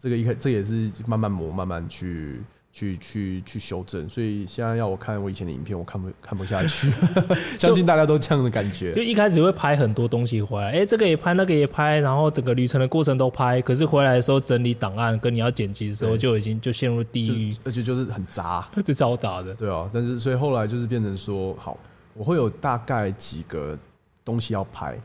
[0.00, 2.40] 这个一开这也是慢慢磨，慢慢去。
[2.72, 6.90] 去去去修正，所以现在要我看我以前的影片，我看不看不下去。
[7.58, 8.92] 相信大家都这样的感觉。
[8.92, 13.60] 就一开始会拍很多东西回来，哎、欸，这个也拍，那个也拍，然后整个旅程的过程都拍。
[13.60, 19.52] 可是回来的时候整理档案，跟你要剪辑的时候，就已经就陷入地狱，而且就是很杂， 这超杂的。
[19.54, 21.76] 对啊，但是所以后来就是变成说，好，
[22.14, 23.76] 我会有大概几个
[24.24, 24.96] 东西要拍，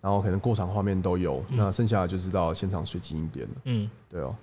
[0.00, 3.54] 然后可能过场画面都有，嗯、那剩下的就是到现场随机应变了。
[3.66, 4.34] 嗯，对哦。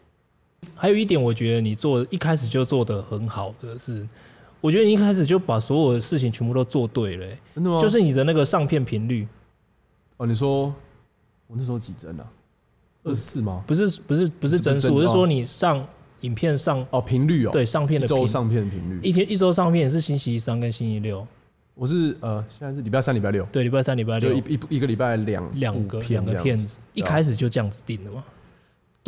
[0.75, 4.07] 还有一点，我觉得你做一开始就做的很好的是，
[4.61, 7.27] 我觉得你一开始就把所有的事情全部都做对了。
[7.49, 7.79] 真的吗？
[7.79, 9.27] 就是你的那个上片频率。
[10.17, 10.73] 哦，你说
[11.47, 12.25] 我那时候几帧啊？
[13.03, 13.63] 二十四吗？
[13.65, 15.85] 不是，不是，不是帧数，我是说你上
[16.21, 21.25] 影片上哦频率哦，对，上片的周上片频率，一天一周上片是星期三跟星期六。
[21.75, 23.45] 我是呃，现在是礼拜三、礼拜六。
[23.53, 28.21] 对，礼拜三、礼拜六，一一一个礼拜两两个两个片子，一开始就这样子定的吗？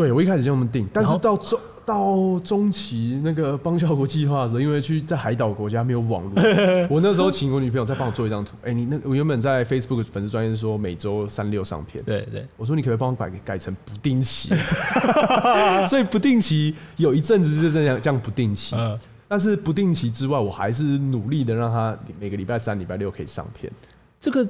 [0.01, 6.43] 对，我一开始就这么定，但是到中到中期那个邦效国计划的时候，因为去在海岛国家没有网络，
[6.89, 8.55] 我那时候请我女朋友再帮我做一张图。
[8.63, 14.49] 哎、欸，你那我原本在 Facebook 粉丝专页说每周三六上片，对对，我说你可不可以帮我改改成不定期？
[15.87, 23.71] 所以不定期有一阵子是这样这样不定期，嗯，但是不定期之外，我还是努力的让他每个礼拜三、礼拜六可以上片。
[24.19, 24.47] 这个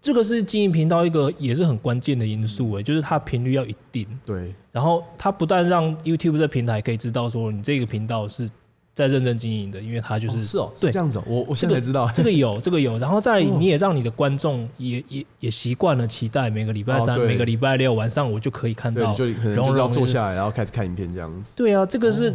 [0.00, 4.06] 这个是经营频道一个也是很关键的因素诶，就是它频率要一定。
[4.24, 4.54] 对。
[4.70, 8.48] 然后它不但让 YouTube 这平台可以知道说你这个频道是
[8.94, 12.96] 在认真经营的，因为它就是、哦、是哦，对这样子、哦，我我现在才知道、这个、这个有这个有。
[12.98, 21.56] 然后再你也让你的观众也也也习惯了期待每个礼拜三、哦、每个礼拜六晚上我就可以看到，就可能就是要坐下来然后开始看影片这样子。
[21.56, 22.32] 对啊，这个是。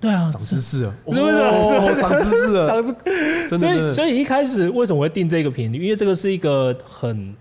[0.00, 2.00] 哦对啊，长知识了，是不是？
[2.00, 2.94] 长知识了，长知
[3.48, 3.58] 识。
[3.58, 5.84] 所以，所以一开始为什么会定这个频率？
[5.84, 7.34] 因为这个是一个很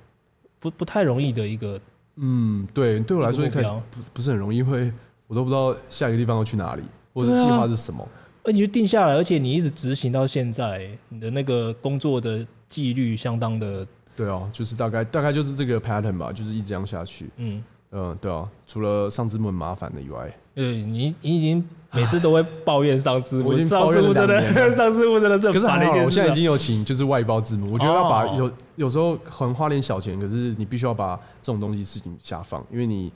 [0.59, 1.79] 不不太容易的一个。
[2.17, 4.91] 嗯，对，对我来说一开始不不是很容易，会
[5.27, 8.05] 我都不知道下一个地方要去哪里，或者计划是什么。
[8.43, 13.87] 而且就定下来，而且你一直执行到现在，你的那个工作的纪律相当的。
[14.17, 17.29] 对哦，就是大概大概就是这个 pattern 吧，就是一直这样下去。
[17.37, 21.67] 嗯嗯，对啊，除了上字幕很麻烦的以外，对你你已经。
[21.91, 24.39] 每次都会抱怨上字幕，我已经抱怨了真的，
[24.71, 25.51] 上字幕真的是。
[25.51, 27.73] 可是还好，我现在已经有请就是外包字幕。
[27.73, 33.11] 我觉得要把有有时候很花点小钱，可是你必须要把这种东西事情下放，因为你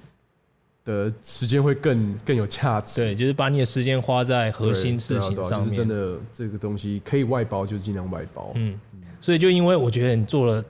[0.83, 3.01] 的时间会更更有价值。
[3.01, 5.69] 对，就是把你的时间花在核心事情上面。
[5.69, 8.53] 就是真的这个东西可以外包，就尽量外包。
[8.55, 8.73] 嗯，
[9.21, 10.65] 所以就因为我觉得你做了，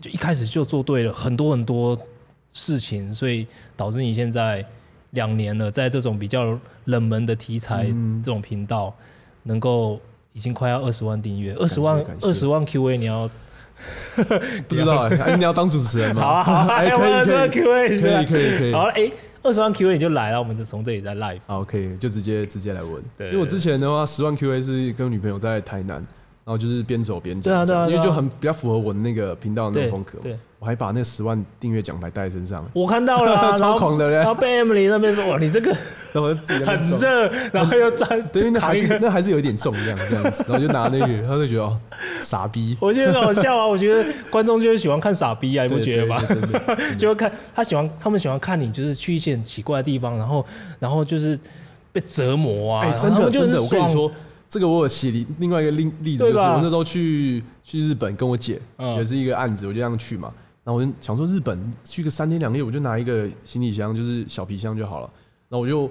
[0.00, 1.98] 就一开始就做对了很多很多
[2.58, 4.64] 事情，所以导致你现在。
[5.12, 7.86] 两年了，在这种比较冷门的题材
[8.22, 8.94] 这种频道，
[9.44, 9.98] 能够
[10.34, 13.26] 已经快要二十万订阅，二十万二十万 QA，你要
[14.68, 16.44] 不知道哎，你要当主持人吗？
[16.44, 18.72] 好好，可以可以可以可以可以。
[18.74, 19.10] 好了，哎，
[19.42, 21.40] 二十万 QA 你就来了，我们就从这里再 live。
[21.46, 23.02] 好，可以就直接直接来问。
[23.16, 26.06] 对，因为我之前的话，十万 QA 是跟女朋友在台南，
[26.48, 30.18] 然后就是边走边讲，对啊对啊，因为就很比较符合我的那个频道的那种风格。
[30.22, 30.34] 对。
[30.60, 34.16] 我还把那十万订阅奖牌带在身上，我看到了、啊， 超狂的嘞！
[34.16, 35.72] 然后被 Emily 那边说：“哇，你这个
[36.12, 41.78] 很热，然后又站，对，那还是那还是有一点重，这样这样子。”然后就拿那个，他就觉得哦，
[42.20, 42.76] 傻逼。
[42.80, 43.64] 我觉得很好笑啊！
[43.64, 46.20] 我觉得观众就是喜欢看傻逼啊，你不觉得吗？
[46.98, 50.44] 就会看他喜欢，他们喜欢看你就是去一些很奇怪的地方，然后
[50.80, 51.38] 然后就是
[51.92, 52.84] 被折磨啊！
[52.84, 54.10] 哎，真的真的，我跟你说，
[54.48, 58.60] 这个我有写另外一个例例子，就是我那时候去去日本跟我姐，
[58.96, 60.32] 也是一个案子，我就这样去嘛。
[60.64, 65.10] 然后我就想说，日本去个三天两夜，我就拿一个行李箱，就是小皮箱就好了。
[65.48, 65.90] 然后我就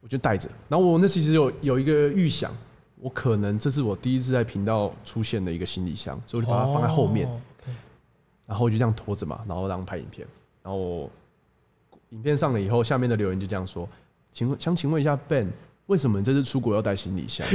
[0.00, 0.48] 我就带着。
[0.68, 2.50] 然后我那其实有有一个预想，
[3.00, 7.28] 我可能这是我第一次在频道出现的一个行李箱，所以我就把它放在后面。
[8.46, 10.26] 然后我就这样拖着嘛，然后让拍影片。
[10.62, 11.10] 然后
[12.10, 13.88] 影片上了以后，下面的留言就这样说
[14.32, 15.48] ：“请问，想请问一下 Ben，
[15.86, 17.46] 为什么你这次出国要带行李箱？”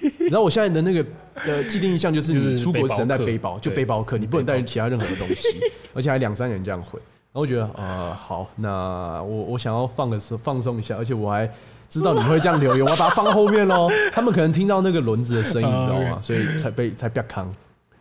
[0.28, 1.04] 然后我现在的那个
[1.46, 5.48] 呃既定印象就是，你出国只能带背包，就背包客，你不能带其他任何的东西，
[5.94, 6.98] 而且还两三个人这样回。
[6.98, 11.50] 然后我觉得啊、呃，好，那我我想要放的时候放松一下，而且我还
[11.88, 13.88] 知道你会这样留言，我要把它放在后面喽。
[14.12, 16.18] 他们可能听到那个轮子的声音，你知道吗？
[16.20, 17.44] 所以才被才被坑。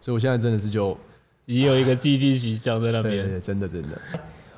[0.01, 0.97] 所以我现在真的是就
[1.45, 3.89] 也有一个既定形象在那边，真的真的。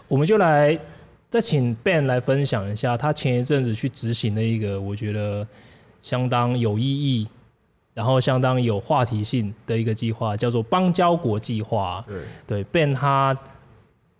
[0.08, 0.80] 我们就来
[1.30, 5.48] 再请 Ben 来分享一下他前一阵子去执行的一个我觉得
[6.02, 7.28] 相当有意义。
[7.96, 12.02] 然后相当有话题性的一个计划，叫做邦交国计划。
[12.08, 13.38] 对对，Ben 他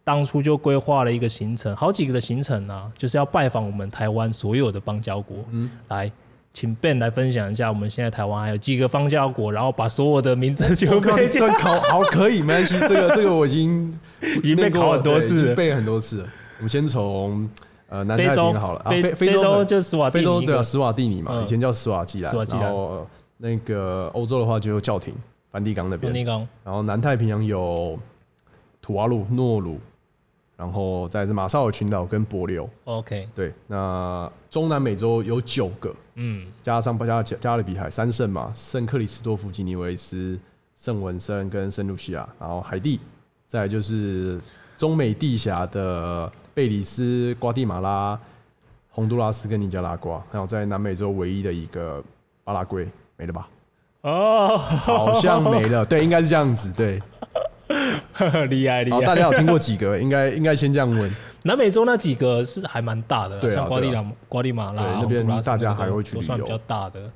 [0.04, 5.38] 当初就规划了一个行程，好几个的行程啊，就是要拜访我们台湾所有的邦交国。
[5.52, 6.12] 嗯，来，
[6.52, 11.80] 请 Ben 来分享一下，我们现在台湾还有几个邦交国，然后把所有的名字就可以考。
[11.80, 12.78] 好，可以，没关系。
[12.80, 13.98] 这个这个我已经
[14.44, 16.28] 已经被考很多次，背很多次。
[16.60, 17.50] 我们先从
[17.90, 23.08] 呃南太平洋好了，非非洲就斯瓦，非洲对啊，斯瓦蒂尼嘛，以前叫斯瓦季兰，然后。
[23.42, 25.16] 那个欧洲的话就有教廷，
[25.50, 26.12] 梵蒂冈那边。
[26.12, 26.46] 梵蒂冈。
[26.62, 27.98] 然后南太平洋有
[28.82, 29.80] 土瓦鲁、诺鲁，
[30.58, 32.68] 然后再是马绍尔群岛跟帛琉。
[32.84, 33.26] OK。
[33.34, 40.38] 对，那中南美洲有九个，嗯，加上加加加勒比海三圣嘛，圣克里斯多夫、吉尼维斯、
[40.76, 43.00] 圣文森跟圣露西亚，然后海地，
[43.48, 44.38] 再来就是
[44.78, 48.20] 中美地峡的贝里斯、瓜地马拉、
[48.90, 52.04] 洪都拉斯跟尼加拉瓜，还有在南美洲唯一的一个
[52.44, 52.86] 巴拉圭。
[53.16, 53.48] 没了吧？
[54.02, 55.84] 哦，好像没了。
[55.88, 56.74] 对，应该是这样子。
[56.74, 57.02] 对，
[58.50, 59.00] 厉 害厉害。
[59.06, 59.98] 大家有听过几个？
[59.98, 61.10] 应该应该先这样问。
[61.44, 67.10] 南美洲那几个是还蛮大的，对，像瓜地马瓜地马拉那边大家还会去旅游，算比较大的。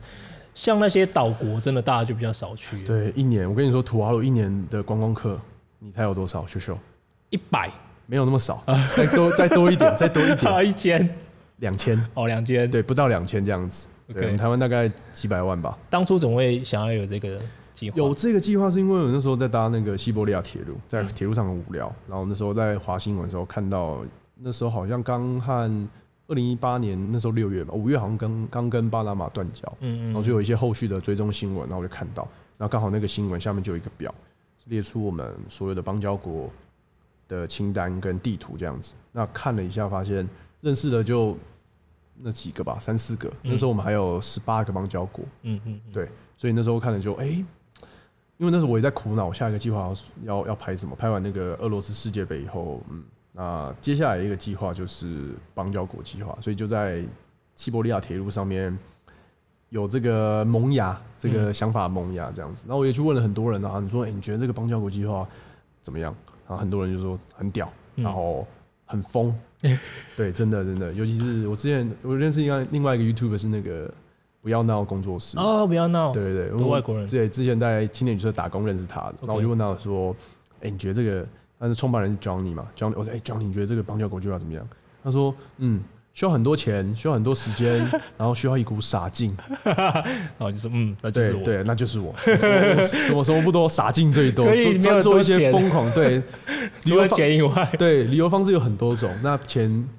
[0.56, 2.82] 像那些岛国，真的大家就比较少去。
[2.86, 5.38] 对，一年我跟你说，土豪鲁一年的观光客，
[5.80, 6.48] 你猜有多少？
[6.48, 6.78] 秀秀，
[7.30, 7.70] 一百，
[8.06, 8.64] 没有那么少，
[8.96, 11.10] 再多再多一点，再多一点，一千，
[11.58, 13.88] 两千，哦，两千，对，不到两千这样子。
[14.14, 15.78] 对，台湾大概几百万吧。
[15.90, 17.40] 当初怎么会想要有这个
[17.74, 17.96] 计划？
[17.98, 24.04] 有这个计划是因为我那时候在搭那个西伯利亚铁路，在铁路上很无聊，然后那时候在滑新闻的时候看到，
[24.36, 25.54] 那时候好像刚和
[26.28, 34.14] 二零一八年那时候六月吧，五月好像刚刚跟巴拿马断交，嗯嗯，然后就有一些后续的追踪新闻，然后我就看到，然后刚好那个新闻下面就有一个表，
[34.66, 36.50] 列出我们所有的邦交国
[37.34, 38.94] 的清单跟地图这样子。
[39.12, 40.28] 那看了一下，发现
[40.62, 41.36] 认识的就
[42.16, 43.32] 那几个吧，三四个。
[43.42, 45.26] 那时候我们还有十八个邦交国。
[45.42, 47.46] 嗯嗯，对，所以那时候看了就哎、欸，
[48.38, 49.92] 因为那时候我也在苦恼下一个计划
[50.24, 50.96] 要要要拍什么。
[50.96, 57.04] 拍完那个俄罗斯世界杯以后，嗯，那接下来一个计划就是邦交国计划，所以就在
[57.56, 58.78] 西伯利亚铁路上面。
[59.70, 65.28] 有这个萌芽，这个想法萌芽这样子，然后我也去问了很多人啊，你说，哎，你觉得这个邦交国计划
[65.82, 66.16] 怎么样？
[66.48, 68.46] 然后很多人就说很屌，然后
[68.86, 69.34] 很疯，
[70.16, 73.92] 对，真的真的，尤其是我之前我认识一个另外一个 YouTuber 是那个
[74.42, 80.16] 不要闹工作室哦，不要闹，对对对，外国人，对，之前在青年旅社打工认识他的，然后我就问他说，
[80.62, 81.26] 哎，你觉得这个，
[81.58, 84.68] 但是创办人是 Johnny 嘛，Johnny，我说，哎，Johnny，你觉得这个邦交国计划怎么样？
[85.04, 85.82] 他说，嗯。
[86.14, 87.80] 需要很多钱，需要很多时间，
[88.18, 89.36] 然后需要一股傻劲。
[89.64, 92.14] 然后就说，嗯，那就是我，对，那就是我。
[92.86, 94.46] 什么什么不多，傻劲最多。
[94.80, 96.22] 做做一些疯狂，对，
[96.86, 99.12] 除了钱以外，对，旅游方式有很多种。
[99.24, 99.90] 那钱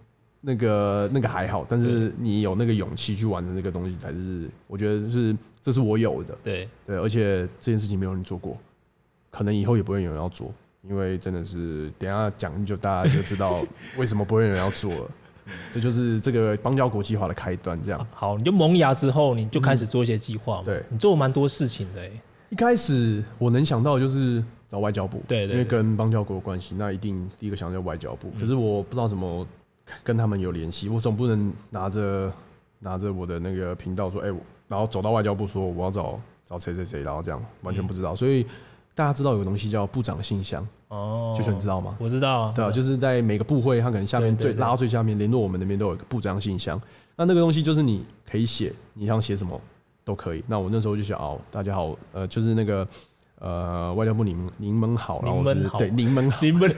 [0.40, 6.38] 那个那个还好，但是你有那个勇气去玩的那个东西，才是我觉得是这是我有的。
[6.44, 8.57] 对对，而且这件事情没有人做过，
[9.33, 10.55] 可能以后也不会有人要做，
[10.88, 15.11] 因为真的是等下讲就大家就知道为什么不会有人要做了。
[15.70, 18.07] 这就是这个邦交国计划的开端，这样。
[18.12, 20.62] 好，你就萌芽之后，你就开始做一些计划嘛。
[20.64, 22.09] 对，你做了蛮多事情的。
[22.50, 28.30] 一开始我能想到就是找外交部，对，对，因为跟邦交国有关系，那一定第一个想到外交部。
[28.38, 29.46] 可是我不知道怎么
[30.02, 32.33] 跟他们有联系，我总不能拿着
[32.78, 34.33] 拿着我的那个频道说，哎，
[34.68, 38.46] 然后走到外交部说我要找找谁谁谁，然后这样完全不知道，所以。
[38.94, 41.96] 大家知道有个东西叫部长信箱哦，秀秀你知道吗？
[41.98, 46.80] 我知道啊，对啊，就是在每个部会，他可能下面最拉到最下面联络我们那边都有一个部长信箱。
[47.16, 49.61] 那那个东西就是你可以写，你想写什么
[50.04, 50.44] 都可以。
[50.46, 52.87] 那我那时候就想哦，大家好，呃，就是那个
[53.40, 56.72] 呃外交部您您们好，然后我是对您们好，您们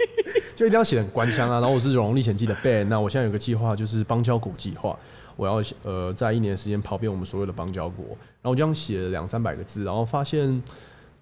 [0.56, 1.60] 就一定要写很官腔啊。
[1.60, 4.98] 然后我是《荣荣历险记》的 Ben，那我现在有个计划就是邦交国计划，
[5.36, 8.06] 我要呃在一年的时间跑遍我们所有的邦交国。
[8.06, 10.62] 然后我这样写了两三百个字，然后发现。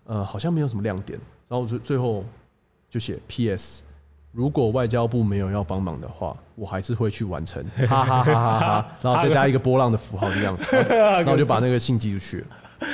[0.07, 2.25] 呃，好像没有什么亮点，然后最最后
[2.89, 3.83] 就写 P.S.
[4.33, 10.57] 如果外交部没有要帮忙的话，我还是会去完成， 哈哈哈哈哈，然后再加一个波浪的符号，这样，
[10.91, 12.47] 然后就把那个信寄出去了。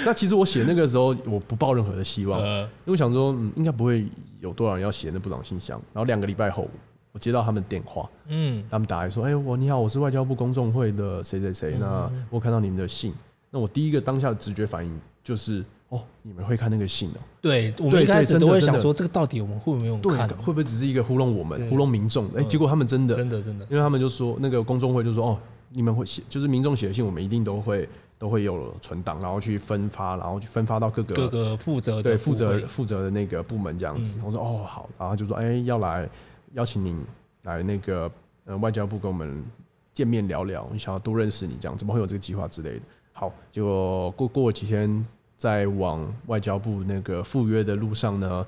[0.05, 4.07] 那其实我写那个时候，我不抱任何的希望，因为我想说，嗯，应该不会
[4.38, 5.81] 有多少人要写那部长信箱。
[5.92, 6.68] 然后两个礼拜后，
[7.11, 13.12] 我接到他们电话，嗯，他们打来说，哎，我你好，我是外交部公众会的谁谁谁，那我看到你们的信，
[13.51, 15.64] 那我第一个当下的直觉反应就是。
[15.93, 17.21] 哦，你们会看那个信哦？
[17.43, 20.27] 对，我们一开始都会想说，这个到底我们会不会用看？
[20.39, 22.27] 会不会只是一个糊弄我们、糊弄民众？
[22.35, 27.87] 哎，结果他们真的、真的、真的，因为他们就说那个公众会就说，哦，你们会写，就是民众写的信，我们一定都会
[28.19, 34.19] 都会有存档，然后去分发，然后去分发到各个各个负责的对负责负责的那个部门这样子。
[34.25, 36.09] 我说哦好，然后就说哎要来
[36.55, 36.99] 邀请您
[37.43, 38.11] 来那个
[38.47, 39.45] 呃外交部跟我们
[39.93, 42.81] 见面聊聊，你想要多认识你这样，怎么会有这个计划之类的？
[43.13, 45.07] 好，结果过过几天。
[45.43, 48.47] 在往外交部那个赴约的路上呢，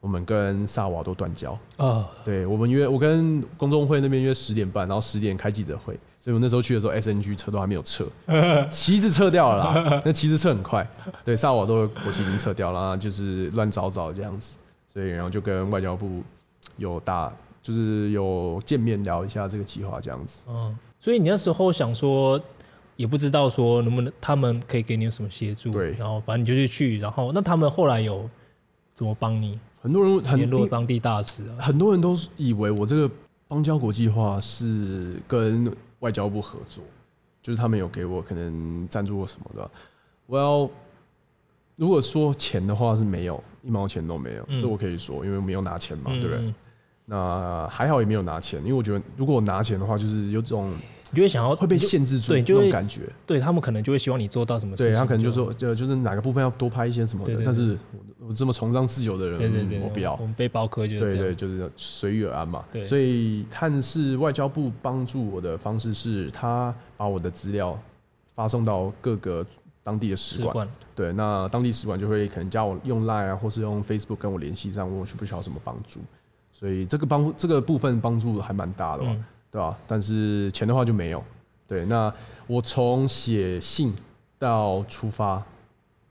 [0.00, 1.86] 我们跟萨瓦都断交啊。
[1.86, 2.04] Oh.
[2.24, 8.04] 对，我们约我跟公众会那边约十点半，然后十点开记者会，所以我那时候去的时候，SNG 车都还没有撤，
[8.68, 10.02] 旗子撤掉了啦。
[10.04, 10.84] 那旗子撤很快，
[11.24, 14.58] 对，萨瓦都国旗已经撤掉了，就是乱糟糟这样子。
[14.92, 16.20] 所以然后就跟外交部
[16.78, 20.42] 有打，就是有见面聊一下这个计划这样子。
[20.48, 22.40] 嗯，所以你那时候想说。
[22.96, 25.72] 也不知道说能不能，他们可以给你有什么协助？
[25.72, 28.28] 对，然后反正你就去去，然后那他们后来有
[28.92, 29.58] 怎么帮你？
[29.82, 33.10] 很多人联络当地大使啊，很多人都以为我这个
[33.48, 36.84] 邦交国际化是跟外交部合作，
[37.42, 39.70] 就是他们有给我可能赞助或什么的。
[40.28, 40.70] Well，
[41.76, 46.36] 如果说钱的话是没有一毛钱都没有，嗯、这我可以说，因为没有拿钱嘛，对不对？
[46.38, 46.54] 嗯、
[47.06, 50.72] 那还好也没有拿钱，因为我觉得如果我拿钱的话，就是有这种。
[51.10, 54.92] 你就会想要会被限制住，对，就会感觉，对他们可能就会希望你做到什么事情。
[54.92, 57.40] 对他可能就说，就就是哪个部分要多拍一些什么的。
[57.44, 57.78] 但是
[58.18, 60.14] 我这么崇尚自由的人，对对对，我不要。
[60.14, 62.64] 我们背包客就是对对，就是随遇而安嘛。
[62.72, 67.78] 对，所以探视外交部帮助我的方式是，他把我的资料
[68.34, 69.46] 发送到各个
[69.82, 70.66] 当地的使馆。
[70.94, 76.00] 对，那当地使馆就会可能叫我用 Line 啊，或是用 Facebook 跟我联系上，问我需不需要什么帮助。
[76.50, 79.04] 所以这个帮这个部分帮助还蛮大的。
[79.54, 79.78] 对吧？
[79.86, 81.22] 但是钱的话就没有。
[81.68, 82.12] 对，那
[82.48, 83.94] 我从写信
[84.36, 85.40] 到出发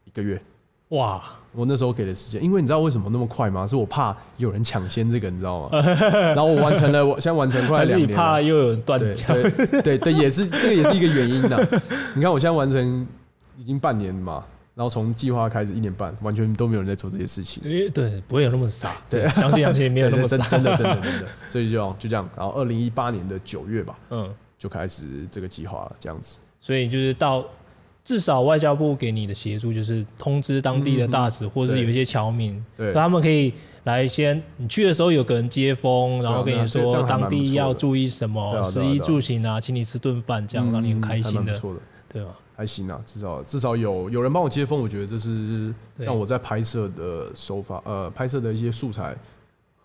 [0.05, 0.41] 一个月，
[0.89, 1.21] 哇！
[1.51, 3.67] 我那时候给的时间，因为你知道为什么那么快吗？
[3.67, 5.77] 是我怕有人抢先这个，你知道吗？
[6.33, 8.09] 然后我完成了，我现在完成快两年。
[8.09, 9.33] 你怕又有人断交？
[9.33, 11.81] 对对对，也是这个也是一个原因的。
[12.15, 13.05] 你看我现在完成
[13.57, 14.43] 已经半年嘛，
[14.75, 17.61] 然后从计划开始一年半，完全都没有人在做这些事情。
[17.63, 18.95] 诶，对，不会有那么傻。
[19.09, 21.27] 对，相信相信没有那么 傻，真的真的真的。
[21.47, 26.39] 所以就就这样，然后二零一八年的九月吧，嗯，就开始这个计划了，这样子。
[26.59, 27.45] 所以就是到
[28.03, 33.53] 至少外交部给你的协助，就是通知当地的大使，或者是有一些侨民，对，他们可以
[33.83, 34.41] 来先。
[34.57, 41.53] 你去的时候有个人接风，然后跟你说当地要注意什么，食衣住行啊，请你吃顿饭，这样让你很开心的，
[42.11, 42.31] 对吧？
[42.55, 49.17] 还行啊，至少至少有有人帮我接风，我觉得这是让我在拍摄的手法，呃，拍摄的一些素材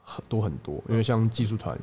[0.02, 0.74] 很多很多。
[0.86, 1.78] 因为像技术团，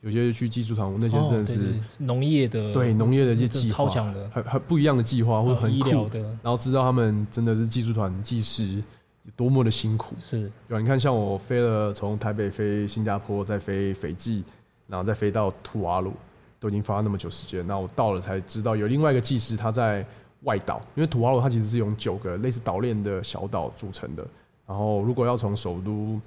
[0.00, 6.18] 有些去技术团，我那些真的是农业的，对农业的一些计划，超强的，很很不一样的计划，或者很酷的。
[6.42, 8.82] 然后知道他们真的是技术团技师
[9.22, 10.80] 有多么的辛苦，是对吧？
[10.80, 14.42] 你看，像我飞了从台北飞新加坡，再飞斐济，
[14.88, 16.12] 然后再飞到图瓦鲁，
[16.58, 17.64] 都已经花了那么久时间。
[17.64, 20.04] 那我到了才知道，有另外一个技师他在。
[20.44, 24.26] 外岛，因为土瓦鲁它其实是用九个类似岛链的小岛组成的。
[24.66, 26.20] 然后如果要从首都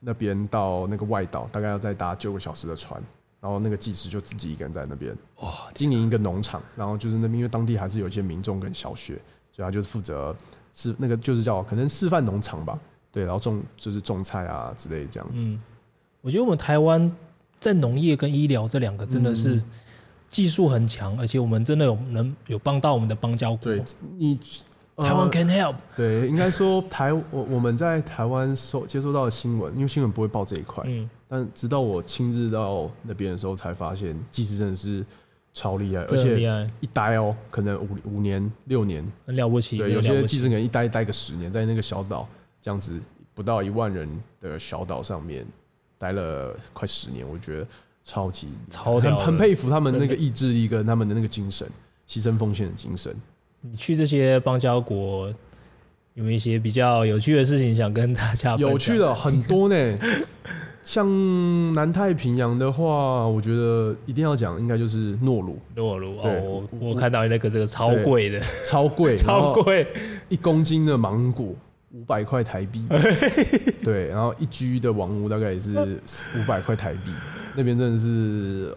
[0.00, 3.02] 那边到那个外岛，大概要再搭九个小时的船。
[3.38, 6.60] 然后那个技师就自己一个人在那边哇，经营一个农场。
[6.74, 9.14] 然后就是那边因为当地还是有一些民众跟小学，
[9.52, 10.34] 所以他就是负责
[10.72, 12.78] 是那个就是叫可能示范农场吧。
[13.12, 15.44] 对，然后种就是种菜啊之类这样子。
[15.44, 15.60] 嗯，
[16.22, 17.10] 我觉得我们台湾
[17.60, 19.62] 在农业跟医疗这两个真的是。
[20.28, 23.58] 技术很强，而且我们真的有能有帮到我们的邦交国。
[23.58, 23.82] 对，
[24.18, 24.38] 你、
[24.96, 25.76] 呃、台湾 can help。
[25.94, 30.84] 对，应该说台我我们在台湾收接收到的新闻，因为新闻不会报这一块。
[30.86, 31.08] 嗯。
[31.28, 35.04] 但直到我亲自到那边的时候，才发现技师真的是
[35.52, 39.78] 超厉害，而且一待哦，可能五五年六年，很了不起。
[39.78, 42.28] 对，有些技师可能一待待个十年，在那个小岛
[42.60, 43.00] 这样子
[43.34, 44.08] 不到一万人
[44.40, 45.44] 的小岛上面
[45.98, 47.66] 待了快十年，我觉得。
[48.08, 51.66] 超级超很很佩服他们那个意志力跟他们的那个精神，
[52.08, 53.12] 牺牲奉献的精神。
[53.62, 55.26] 你去这些邦交国，
[56.14, 58.54] 有没有一些比较有趣的事情想跟大家？
[58.58, 59.98] 有趣的很多呢，
[60.82, 61.04] 像
[61.72, 65.58] 南太平洋的话，我觉得一定要讲，应该就是诺鲁。
[65.74, 69.84] 诺鲁哦，我我看到那个这个超贵的，超贵，超贵，
[70.30, 71.52] 一公斤的芒果。
[71.92, 72.84] 五百块台币，
[73.82, 75.98] 对，然后一居的王屋大概也是
[76.36, 77.10] 五百块台币，
[77.56, 78.76] 那边真的是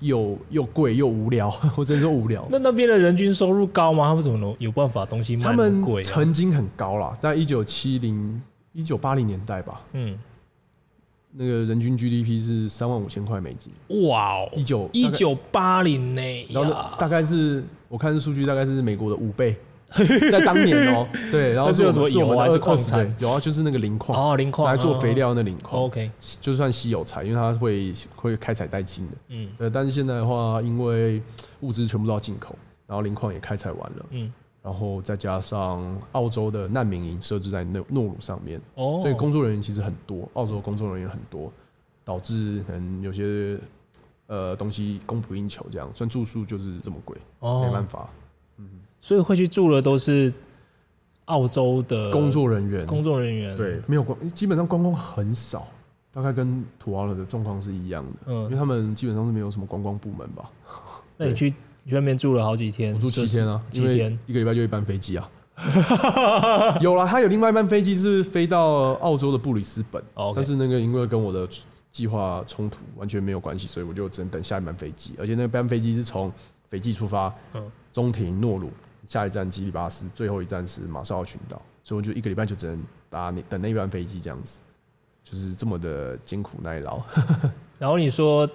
[0.00, 2.46] 又又贵又无聊， 我只能说无聊。
[2.50, 4.06] 那那边的人均收入高吗？
[4.08, 6.02] 他们怎么能有办法东西卖那么贵？
[6.02, 8.40] 他们曾经很高啦，在一九七零、
[8.72, 10.18] 一九八零年代吧，嗯，
[11.32, 13.72] 那个人均 GDP 是三万五千块美金。
[14.08, 19.56] 哇哦，一九一九八零呢，然后大概是我看这数据，大概是美国的五倍。
[20.30, 22.58] 在当年哦、喔， 对，然后是有什么油啊？
[22.58, 25.82] 矿产有啊，就是那个磷矿哦，磷矿来做肥料那磷矿。
[25.82, 26.10] OK，
[26.40, 29.16] 就算稀有材，因为它会会开采殆尽的。
[29.28, 29.70] 嗯，对。
[29.70, 31.22] 但是现在的话，因为
[31.60, 32.54] 物资全部都要进口，
[32.86, 34.06] 然后磷矿也开采完了。
[34.10, 34.30] 嗯，
[34.62, 41.50] 然后再加上澳洲的难民营设置在诺诺鲁上面，哦，所以工作人员其实很多，澳洲工作人员很多，
[42.04, 43.58] 导致可能有些
[44.26, 48.06] 呃东西供不应求，这样，虽然住宿就是这么贵，哦，没办法。
[49.00, 50.32] 所以会去住的都是
[51.26, 55.68] 澳洲的工作人员，工作人员对，没有光，基本上观光很少，
[56.12, 60.50] 大概跟土瓦鲁的状况是一样的，嗯，因为他们基本上是没有什么观光部门吧。
[61.16, 61.50] 那你去
[61.84, 62.94] 你去那边住了好几天？
[62.94, 65.30] 我住七天啊，七天，一个礼拜就一班飞机啊。
[66.80, 70.02] 有了，他有另外一班飞机是飞到澳洲的布里斯本，
[70.34, 71.48] 但是那个因为跟我的
[71.90, 76.32] 计划冲突，完全没有关系，所以我就只能等下一班飞机，而且那班飞机是从
[76.70, 78.70] 斐济出发，嗯，中停诺鲁。
[79.08, 82.78] 下一站基里巴斯，最后一站是马绍尔群岛，所以我就一个礼拜就只能
[83.08, 84.60] 搭那等那一班飞机这样子，
[85.24, 87.00] 就是这么的艰苦耐劳。
[87.80, 88.46] 然后你说，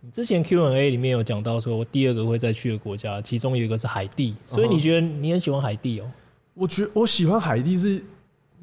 [0.00, 6.10] 你之前 Q&A 里面有讲到说，我第二个会再去的国家，其中有一个是海地，所以你觉得你很喜欢海地哦？
[6.54, 8.02] 我觉得我喜欢海地是。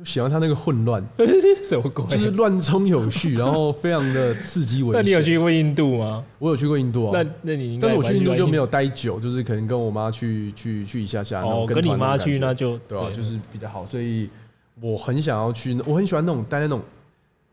[0.04, 1.04] 喜欢他那个混乱，
[1.66, 2.06] 什么鬼？
[2.06, 4.94] 就是乱中有序，然后非常的刺激危险。
[5.02, 6.24] 那你有去过印度吗？
[6.38, 7.12] 我有去过印度啊。
[7.14, 11.42] 那那你应该，但是我去印度就没有待久，就是可能跟我妈去去去一下下。
[11.42, 13.84] 哦，跟你妈去那就对啊，就是比较好。
[13.86, 14.30] 所以
[14.80, 16.82] 我很想要去，我很喜欢那种待在那种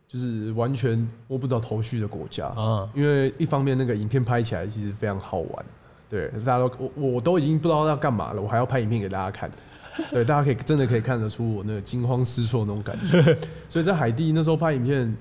[0.06, 2.86] 就是完全摸不着头绪的国家啊。
[2.94, 5.66] 因为一方面那个影片拍起来其实非常好玩，
[6.10, 9.50] 对，大家都我我都已经不知道要干嘛了，我还要拍影片给大家看。
[10.10, 13.22] 对，大家可以真的可以看得出我那个惊慌失措那种感觉。
[13.68, 15.16] 所以在海地那时候拍影片，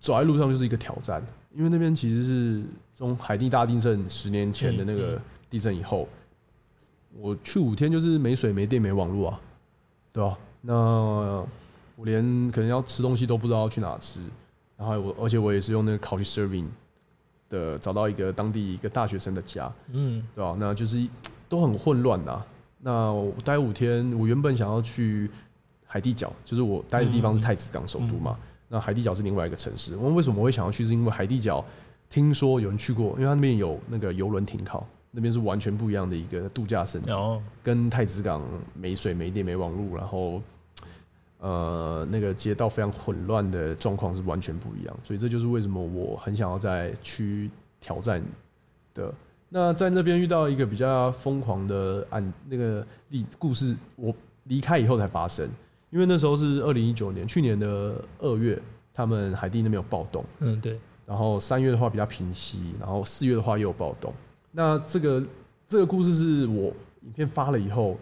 [0.00, 1.22] 走在路上就是一个挑战，
[1.54, 2.62] 因为那边其实是
[2.94, 6.08] 从海地大地震十年前的那个地震以后，
[7.18, 9.40] 我去五天就是没水、没电、没网络啊，
[10.12, 10.38] 对吧？
[10.60, 14.20] 那我连可能要吃东西都不知道要去哪吃，
[14.76, 16.66] 然后我而且我也是用那个 Couch Serving
[17.48, 20.56] 的找到一个当地一个大学生的家，嗯，对吧？
[20.58, 21.08] 那就是
[21.48, 22.44] 都很混乱呐。
[22.78, 25.30] 那我待五天，我原本想要去
[25.86, 28.36] 海地角，就是我待的地方是太子港首都嘛。
[28.68, 29.96] 那海地角是另外一个城市。
[29.96, 30.84] 我为什么会想要去？
[30.84, 31.64] 是因为海地角
[32.10, 38.42] 听说有人去过，因为它那边有那个游轮停靠，那边是完全不一样的一个度假胜地，哦、跟太子港
[38.74, 40.42] 没水、没电、没网络，然后
[41.38, 44.96] 呃那个街道非常混乱的状况是完全不一样。
[45.02, 47.50] 所以这就是为什么我很想要再去
[47.80, 48.22] 挑战
[48.94, 49.12] 的。
[49.48, 54.12] 那在那边遇到一个比较疯狂的案，那个历故事，我
[54.44, 55.48] 离开以后才发生。
[55.90, 58.60] 因为那时候是二零一九年，去年的二月，
[58.92, 60.24] 他们海地那边有暴动。
[60.40, 60.78] 嗯，对。
[61.06, 64.12] 然后三月的话比较平息，然后四月的话又有暴动。
[64.50, 65.22] 那这个
[65.68, 66.72] 这个故事是我
[67.02, 67.96] 影片发了以后，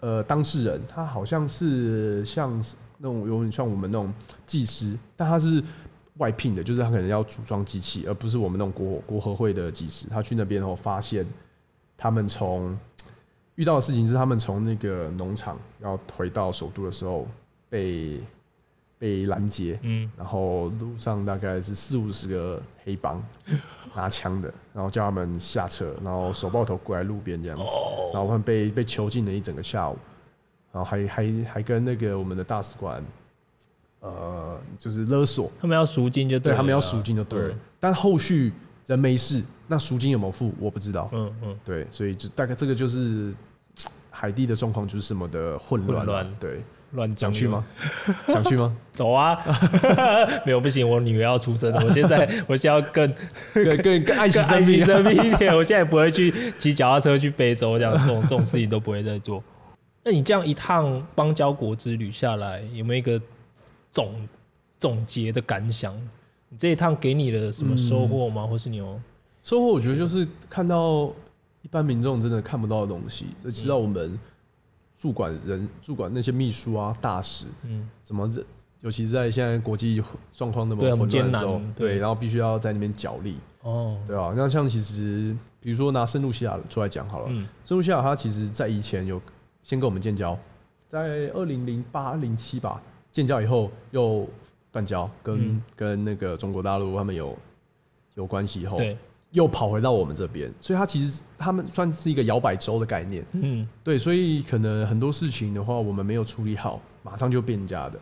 [0.00, 2.50] 呃，当事人他好像是像
[2.96, 4.12] 那种有点像我们那种
[4.46, 5.62] 技师，但他是。
[6.18, 10.06] 外聘的，就是他可能要组装机器，而不是我们那种国国合会的技师。
[10.08, 11.26] 他去那边后发现，
[11.96, 12.78] 他们从
[13.56, 17.26] 遇到的事情是，他们从那个农场要回到首都的时候
[17.68, 18.18] 被
[18.98, 23.22] 被拦截，嗯，然后路上大概是四五十个黑帮
[23.94, 27.64] 拿枪的，然后叫他们下车，然后手抱头跪在路边这样子，
[28.14, 29.98] 然后他们被被囚禁了一整个下午，
[30.72, 33.04] 然后还还还跟那个我们的大使馆。
[34.00, 37.48] 呃，就是勒索，他们要赎金就对，对，他们要赎金就对了。
[37.48, 38.52] 嗯、但后续
[38.86, 41.08] 人没事，那赎金有没有付，我不知道。
[41.12, 43.34] 嗯嗯，对，所以就大概这个就是
[44.10, 45.98] 海地的状况，就是什么的混乱。
[45.98, 47.64] 混乱，对，乱想去吗？
[48.28, 48.76] 想去吗？
[48.92, 49.42] 走啊！
[50.46, 53.12] 没有不行，我女儿要出生了，我现在 我现在要更
[53.54, 55.56] 更更更爱惜生命，生命一点。
[55.56, 59.42] 我现在不会去骑脚踏车去非洲，这样这种这种事情都不会再做。
[60.04, 63.20] 那你这样一趟邦交国之旅下来，有没有一个？
[63.96, 64.28] 总
[64.78, 65.96] 总结的感想，
[66.50, 68.42] 你这一趟给你的什么收获吗？
[68.42, 69.00] 嗯、或是你有
[69.42, 69.68] 收获？
[69.68, 71.10] 我觉得就是看到
[71.62, 74.20] 一般民众真的看不到的东西，就知道我们
[74.98, 78.44] 驻管人、驻管那些秘书啊、大使，嗯，怎么这，
[78.82, 89.18] 尤其是在现在国际状况那么混乱的时候，对，对，然后必须要在那边角力，哦，对啊，那像其实，比如说拿圣露西亚出来讲好了，嗯，圣露西亚它其实在以前有
[89.62, 90.38] 先跟我们建交，
[90.86, 92.78] 在二零零八零七吧。
[93.16, 94.28] 建交以后又
[94.70, 97.34] 断交，跟、嗯、跟那个中国大陆他们有
[98.12, 98.94] 有关系以后，对，
[99.30, 107.98] 又跑回到我们这边，所以他其实他们算是一个摇摆州的概念，嗯，对，所以可能很多事情的话，我们没有处理好，马上就变人家的，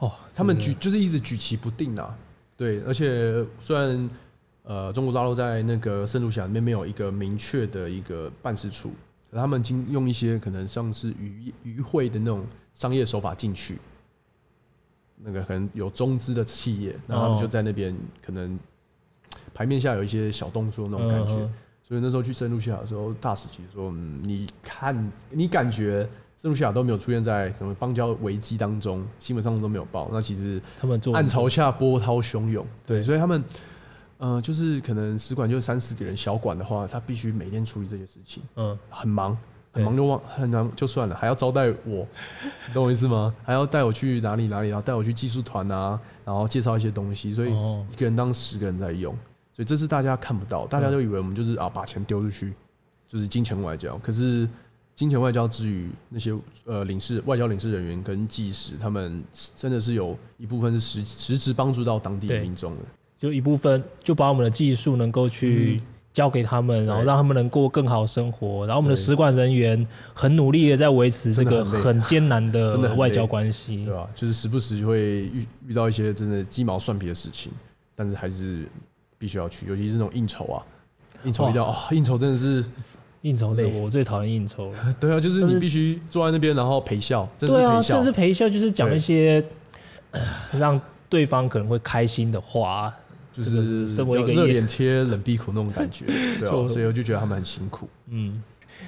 [0.00, 2.18] 哦，他们举就是一直举棋不定啊，
[2.56, 4.10] 对，而且虽然
[4.64, 8.90] 呃中国大陆在那个圣露西亚那边没有一个明确的一个办事处，
[9.30, 13.78] 可他们经用一些可能像是与与会的那种商业手法进去。
[15.24, 18.58] 那个可能有中资的企业，然后他们就在那边可能
[19.54, 21.34] 牌面下有一些小动作那种感觉，
[21.82, 30.08] 所以那时候去圣露西亚的时候，大使其实说：“嗯，你看，你感觉圣露西亚都没有出现在什么邦交危机当中，基本上都没有报。
[30.12, 33.42] 那其实他们做暗潮下波涛汹涌，对，所以他们
[34.18, 39.36] 呃，就是可能使馆就三四个人，小馆的话，他必须每天处理这些事情，嗯，很忙。”
[39.74, 42.06] 很忙就忘 很忙就算了，还要招待我，
[42.68, 43.34] 你懂我意思吗？
[43.42, 49.12] 还要带我去哪里哪里，然后带我去技术团啊，然后介绍一些东西，所以一个人当十个人在用，
[49.52, 52.52] 所以这是大家看不到，大家都以为我们就是啊把钱丢出去，
[53.08, 53.98] 就是金钱外交。
[53.98, 54.48] 可是
[54.94, 56.32] 金钱外交之余，那些
[56.64, 59.22] 呃领事、外交领事人员跟技师，他们
[59.56, 62.82] 真的是有一部分是实实质帮助到当地民众的，
[63.18, 65.80] 就一部分就把我们的技术能够去。
[65.82, 68.64] 嗯交给他们，然后让他们能过更好生活。
[68.66, 74.08] 然后我们的使馆人员很努力的在维持这个很艰难的 外交关系，对吧？
[74.14, 77.50] 就是时不时就会遇遇到一些真的鸡毛蒜皮的事情，
[77.96, 78.64] 但是还是
[79.18, 80.62] 必须要去，尤其是那种应酬啊，
[81.24, 82.64] 应酬比较啊，应酬真的是
[83.22, 84.94] 应酬累，我最讨厌应酬了。
[85.00, 89.44] 对啊，就是你必须坐在那边，然后陪笑，真的是陪笑，甚至陪笑，就是讲一些
[90.52, 92.94] 让对方可能会开心的话。
[93.34, 96.06] 就是身为一个热脸贴冷屁股那种感觉，
[96.38, 97.88] 对啊，所以我就觉得他们很辛苦。
[98.06, 98.40] 嗯，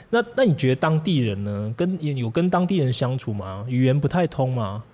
[0.08, 1.74] 那那你觉得当地人呢？
[1.76, 3.66] 跟有跟当地人相处吗？
[3.68, 4.84] 语言不太通吗？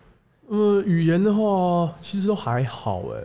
[0.48, 3.20] 呃，语言的话，其实都还好哎。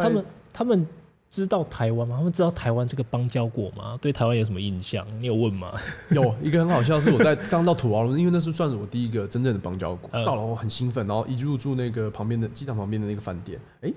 [0.00, 0.86] 他们他们
[1.28, 2.16] 知道台湾吗？
[2.18, 3.98] 他们知道台湾这个邦交国吗？
[4.00, 5.04] 对台湾有什么印象？
[5.18, 5.72] 你有问吗？
[6.14, 10.08] 有一个很好笑，是我在 刚到土瓦鲁，因为那是算是我第一个真正的邦交国。
[10.24, 13.92] 到了我很兴奋，然后一入住那个旁边的机场旁边的那个饭店，哎。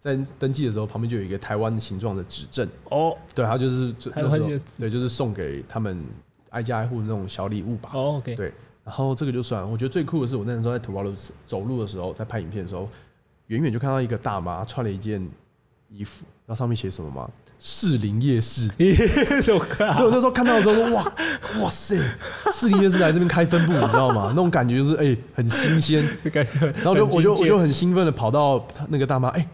[0.00, 4.48] 在登记的时候，旁边就有一个台湾形状的指证哦，对，他就是那时候
[4.78, 6.02] 对，就是送给他们
[6.48, 7.90] 挨家挨户的那种小礼物吧。
[7.92, 8.50] 哦，OK，对，
[8.82, 11.12] 然后这个就算，我觉得最酷的是我那时候在土瓦鲁
[11.46, 12.88] 走路的时候，在拍影片的时候，
[13.48, 15.20] 远远就看到一个大妈穿了一件
[15.90, 17.28] 衣服，然后上面写什么吗？
[17.58, 18.68] 士林夜市。
[19.42, 19.66] 所以我
[20.10, 21.04] 那时候看到的时候说，哇
[21.60, 22.00] 哇塞，
[22.50, 24.28] 士林夜市来这边开分部，你知道吗？
[24.30, 26.02] 那种感觉就是哎、欸，很新鲜，
[26.76, 29.48] 然后就我就我就很兴奋的跑到那个大妈，哎、欸，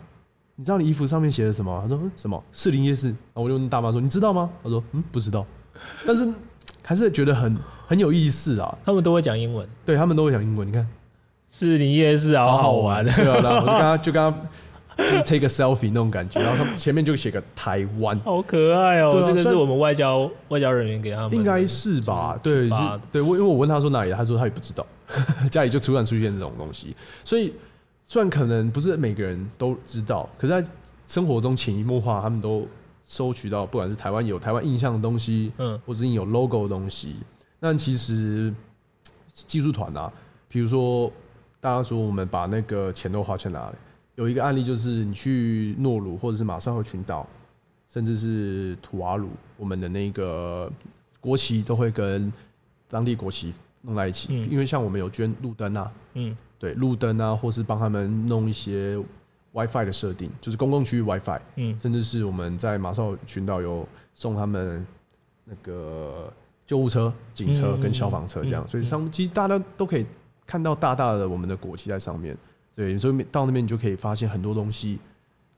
[0.57, 1.79] 你知道你衣服上面写的什么？
[1.83, 2.43] 他说什么？
[2.53, 3.09] 士林夜市。
[3.09, 4.51] 然后我就问大妈说，你知道吗？
[4.63, 5.47] 他说嗯，不知道，
[6.07, 6.29] 但是
[6.83, 8.79] 还是觉得很很有意思啊。
[8.85, 10.67] 他们都会讲英文，对他们都会讲英文。
[10.67, 10.87] 你看
[11.51, 14.51] 士林夜市好好玩，对啊，然后我就跟他 就跟他。
[14.99, 19.27] 就 take a selfie 那种感觉，然后他前面就写个台湾，好可爱哦、喔。
[19.27, 22.35] 这个是我们外交外交人员给他们，应该是吧？
[22.43, 22.67] 对，
[23.13, 24.87] 对，我因为我问他说哪里，他说他也不知道，
[25.53, 26.97] 家里就突然出现这种东西。
[27.25, 27.53] 所以
[28.07, 30.71] 虽然可能不是每个人都知道，可是在
[31.07, 32.67] 生活中潜移默化，他们都
[33.05, 37.17] 收取到，不管是台湾有台湾印象的东西，嗯，或者有 logo 的东西。
[37.59, 38.55] 但其实
[39.33, 40.13] 技术团啊，
[40.49, 41.11] 比如说
[41.61, 43.77] 大家说我们把那个钱都花去哪里？
[44.15, 47.27] 有一个案例就是你去诺鲁或者是马绍尔群岛，
[47.89, 50.71] 甚至是土瓦鲁，我们的那个
[51.21, 52.33] 国旗都会跟
[52.89, 53.53] 当地国旗
[53.83, 56.37] 弄在一起，嗯、因为像我们有捐路灯啊，嗯，
[56.67, 58.97] 对，路灯啊，或是帮他们弄一些
[59.53, 64.85] WiFi 的设定，就是公共区域 WiFi，嗯，甚至是我们在马绍群岛有送他们
[65.45, 66.33] 那个
[66.67, 70.05] 救护车、警车跟消防车这样，嗯、所以上其实大家都可以
[70.45, 72.37] 看到大大的我们的国旗在上面。
[72.75, 74.99] 对，所以到那边你就可以发现很多东西，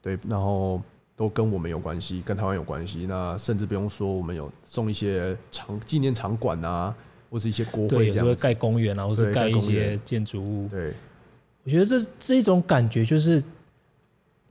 [0.01, 0.81] 对，然后
[1.17, 3.05] 都跟我们有关系，跟台湾有关系。
[3.07, 6.95] 那甚至不用说，我们有送一些场纪念场馆啊，
[7.29, 10.67] 或是一些国会这样子，盖公园啊，或是盖一些建筑物。
[10.67, 10.93] 对，
[11.63, 13.43] 我觉得这这一种感觉就是，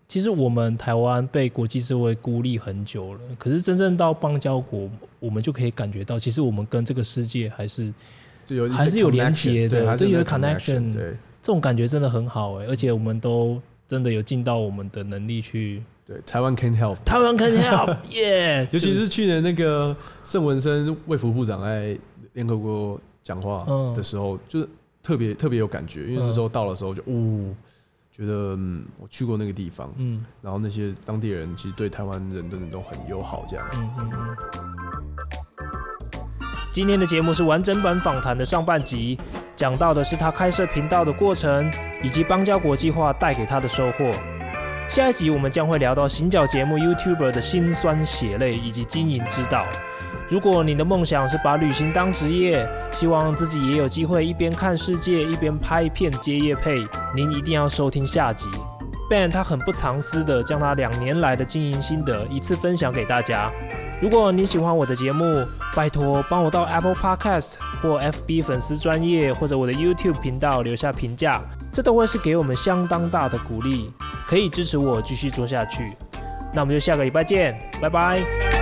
[0.06, 7.92] 其实我们台湾被国际社会孤立很久了，可是真正到邦交国，我们就可以感觉到，其实我们跟这个世界还是
[8.48, 10.92] 有还是有连接的，这有 connection。
[10.92, 11.14] 对。
[11.40, 15.82] 这种感觉真的很好哎，而且我们都真的有尽到我们的能力去。
[16.04, 18.66] 对，台湾 can help，台湾 can help， 耶！
[18.70, 21.96] 尤其是去年那个盛文森卫福部长在
[22.38, 23.66] 联合国讲话
[23.96, 24.68] 的时候，嗯、就是
[25.02, 27.52] 特别特别有感觉，因为那时候到的时候就，哦，
[28.12, 33.66] 觉得嗯，我去过那个地方，嗯，然后那些当地人其实对台湾人真的都很友好，这样。
[33.74, 34.36] 嗯嗯嗯。
[36.70, 39.18] 今天的节目是完整版访谈的上半集。
[39.56, 41.68] 讲到的是他开设频道的过程，
[42.04, 44.12] 以及邦交国计划带给他的收获。
[44.88, 49.66] 下一集我们将会聊到行脚节目 YouTuber 的辛酸血泪以及经营之道。
[50.30, 58.46] 如果你的梦想是把旅行当职业，希望自己也有机会一边看世界一边拍片接业配，您一定要收听下集。
[59.08, 63.50] Ben 他很不藏私的将他两年来的经营心得一次分享给大家。
[64.02, 73.90] 如果你喜欢我的节目，拜托帮我到 Apple Podcast 或 FB 粉丝专业或者我的 YouTube 频道留下评价，这都会是给我们相当大的鼓励，
[74.26, 75.96] 可以支持我继续做下去。
[76.52, 78.57] 那我们就下个礼拜见，拜拜。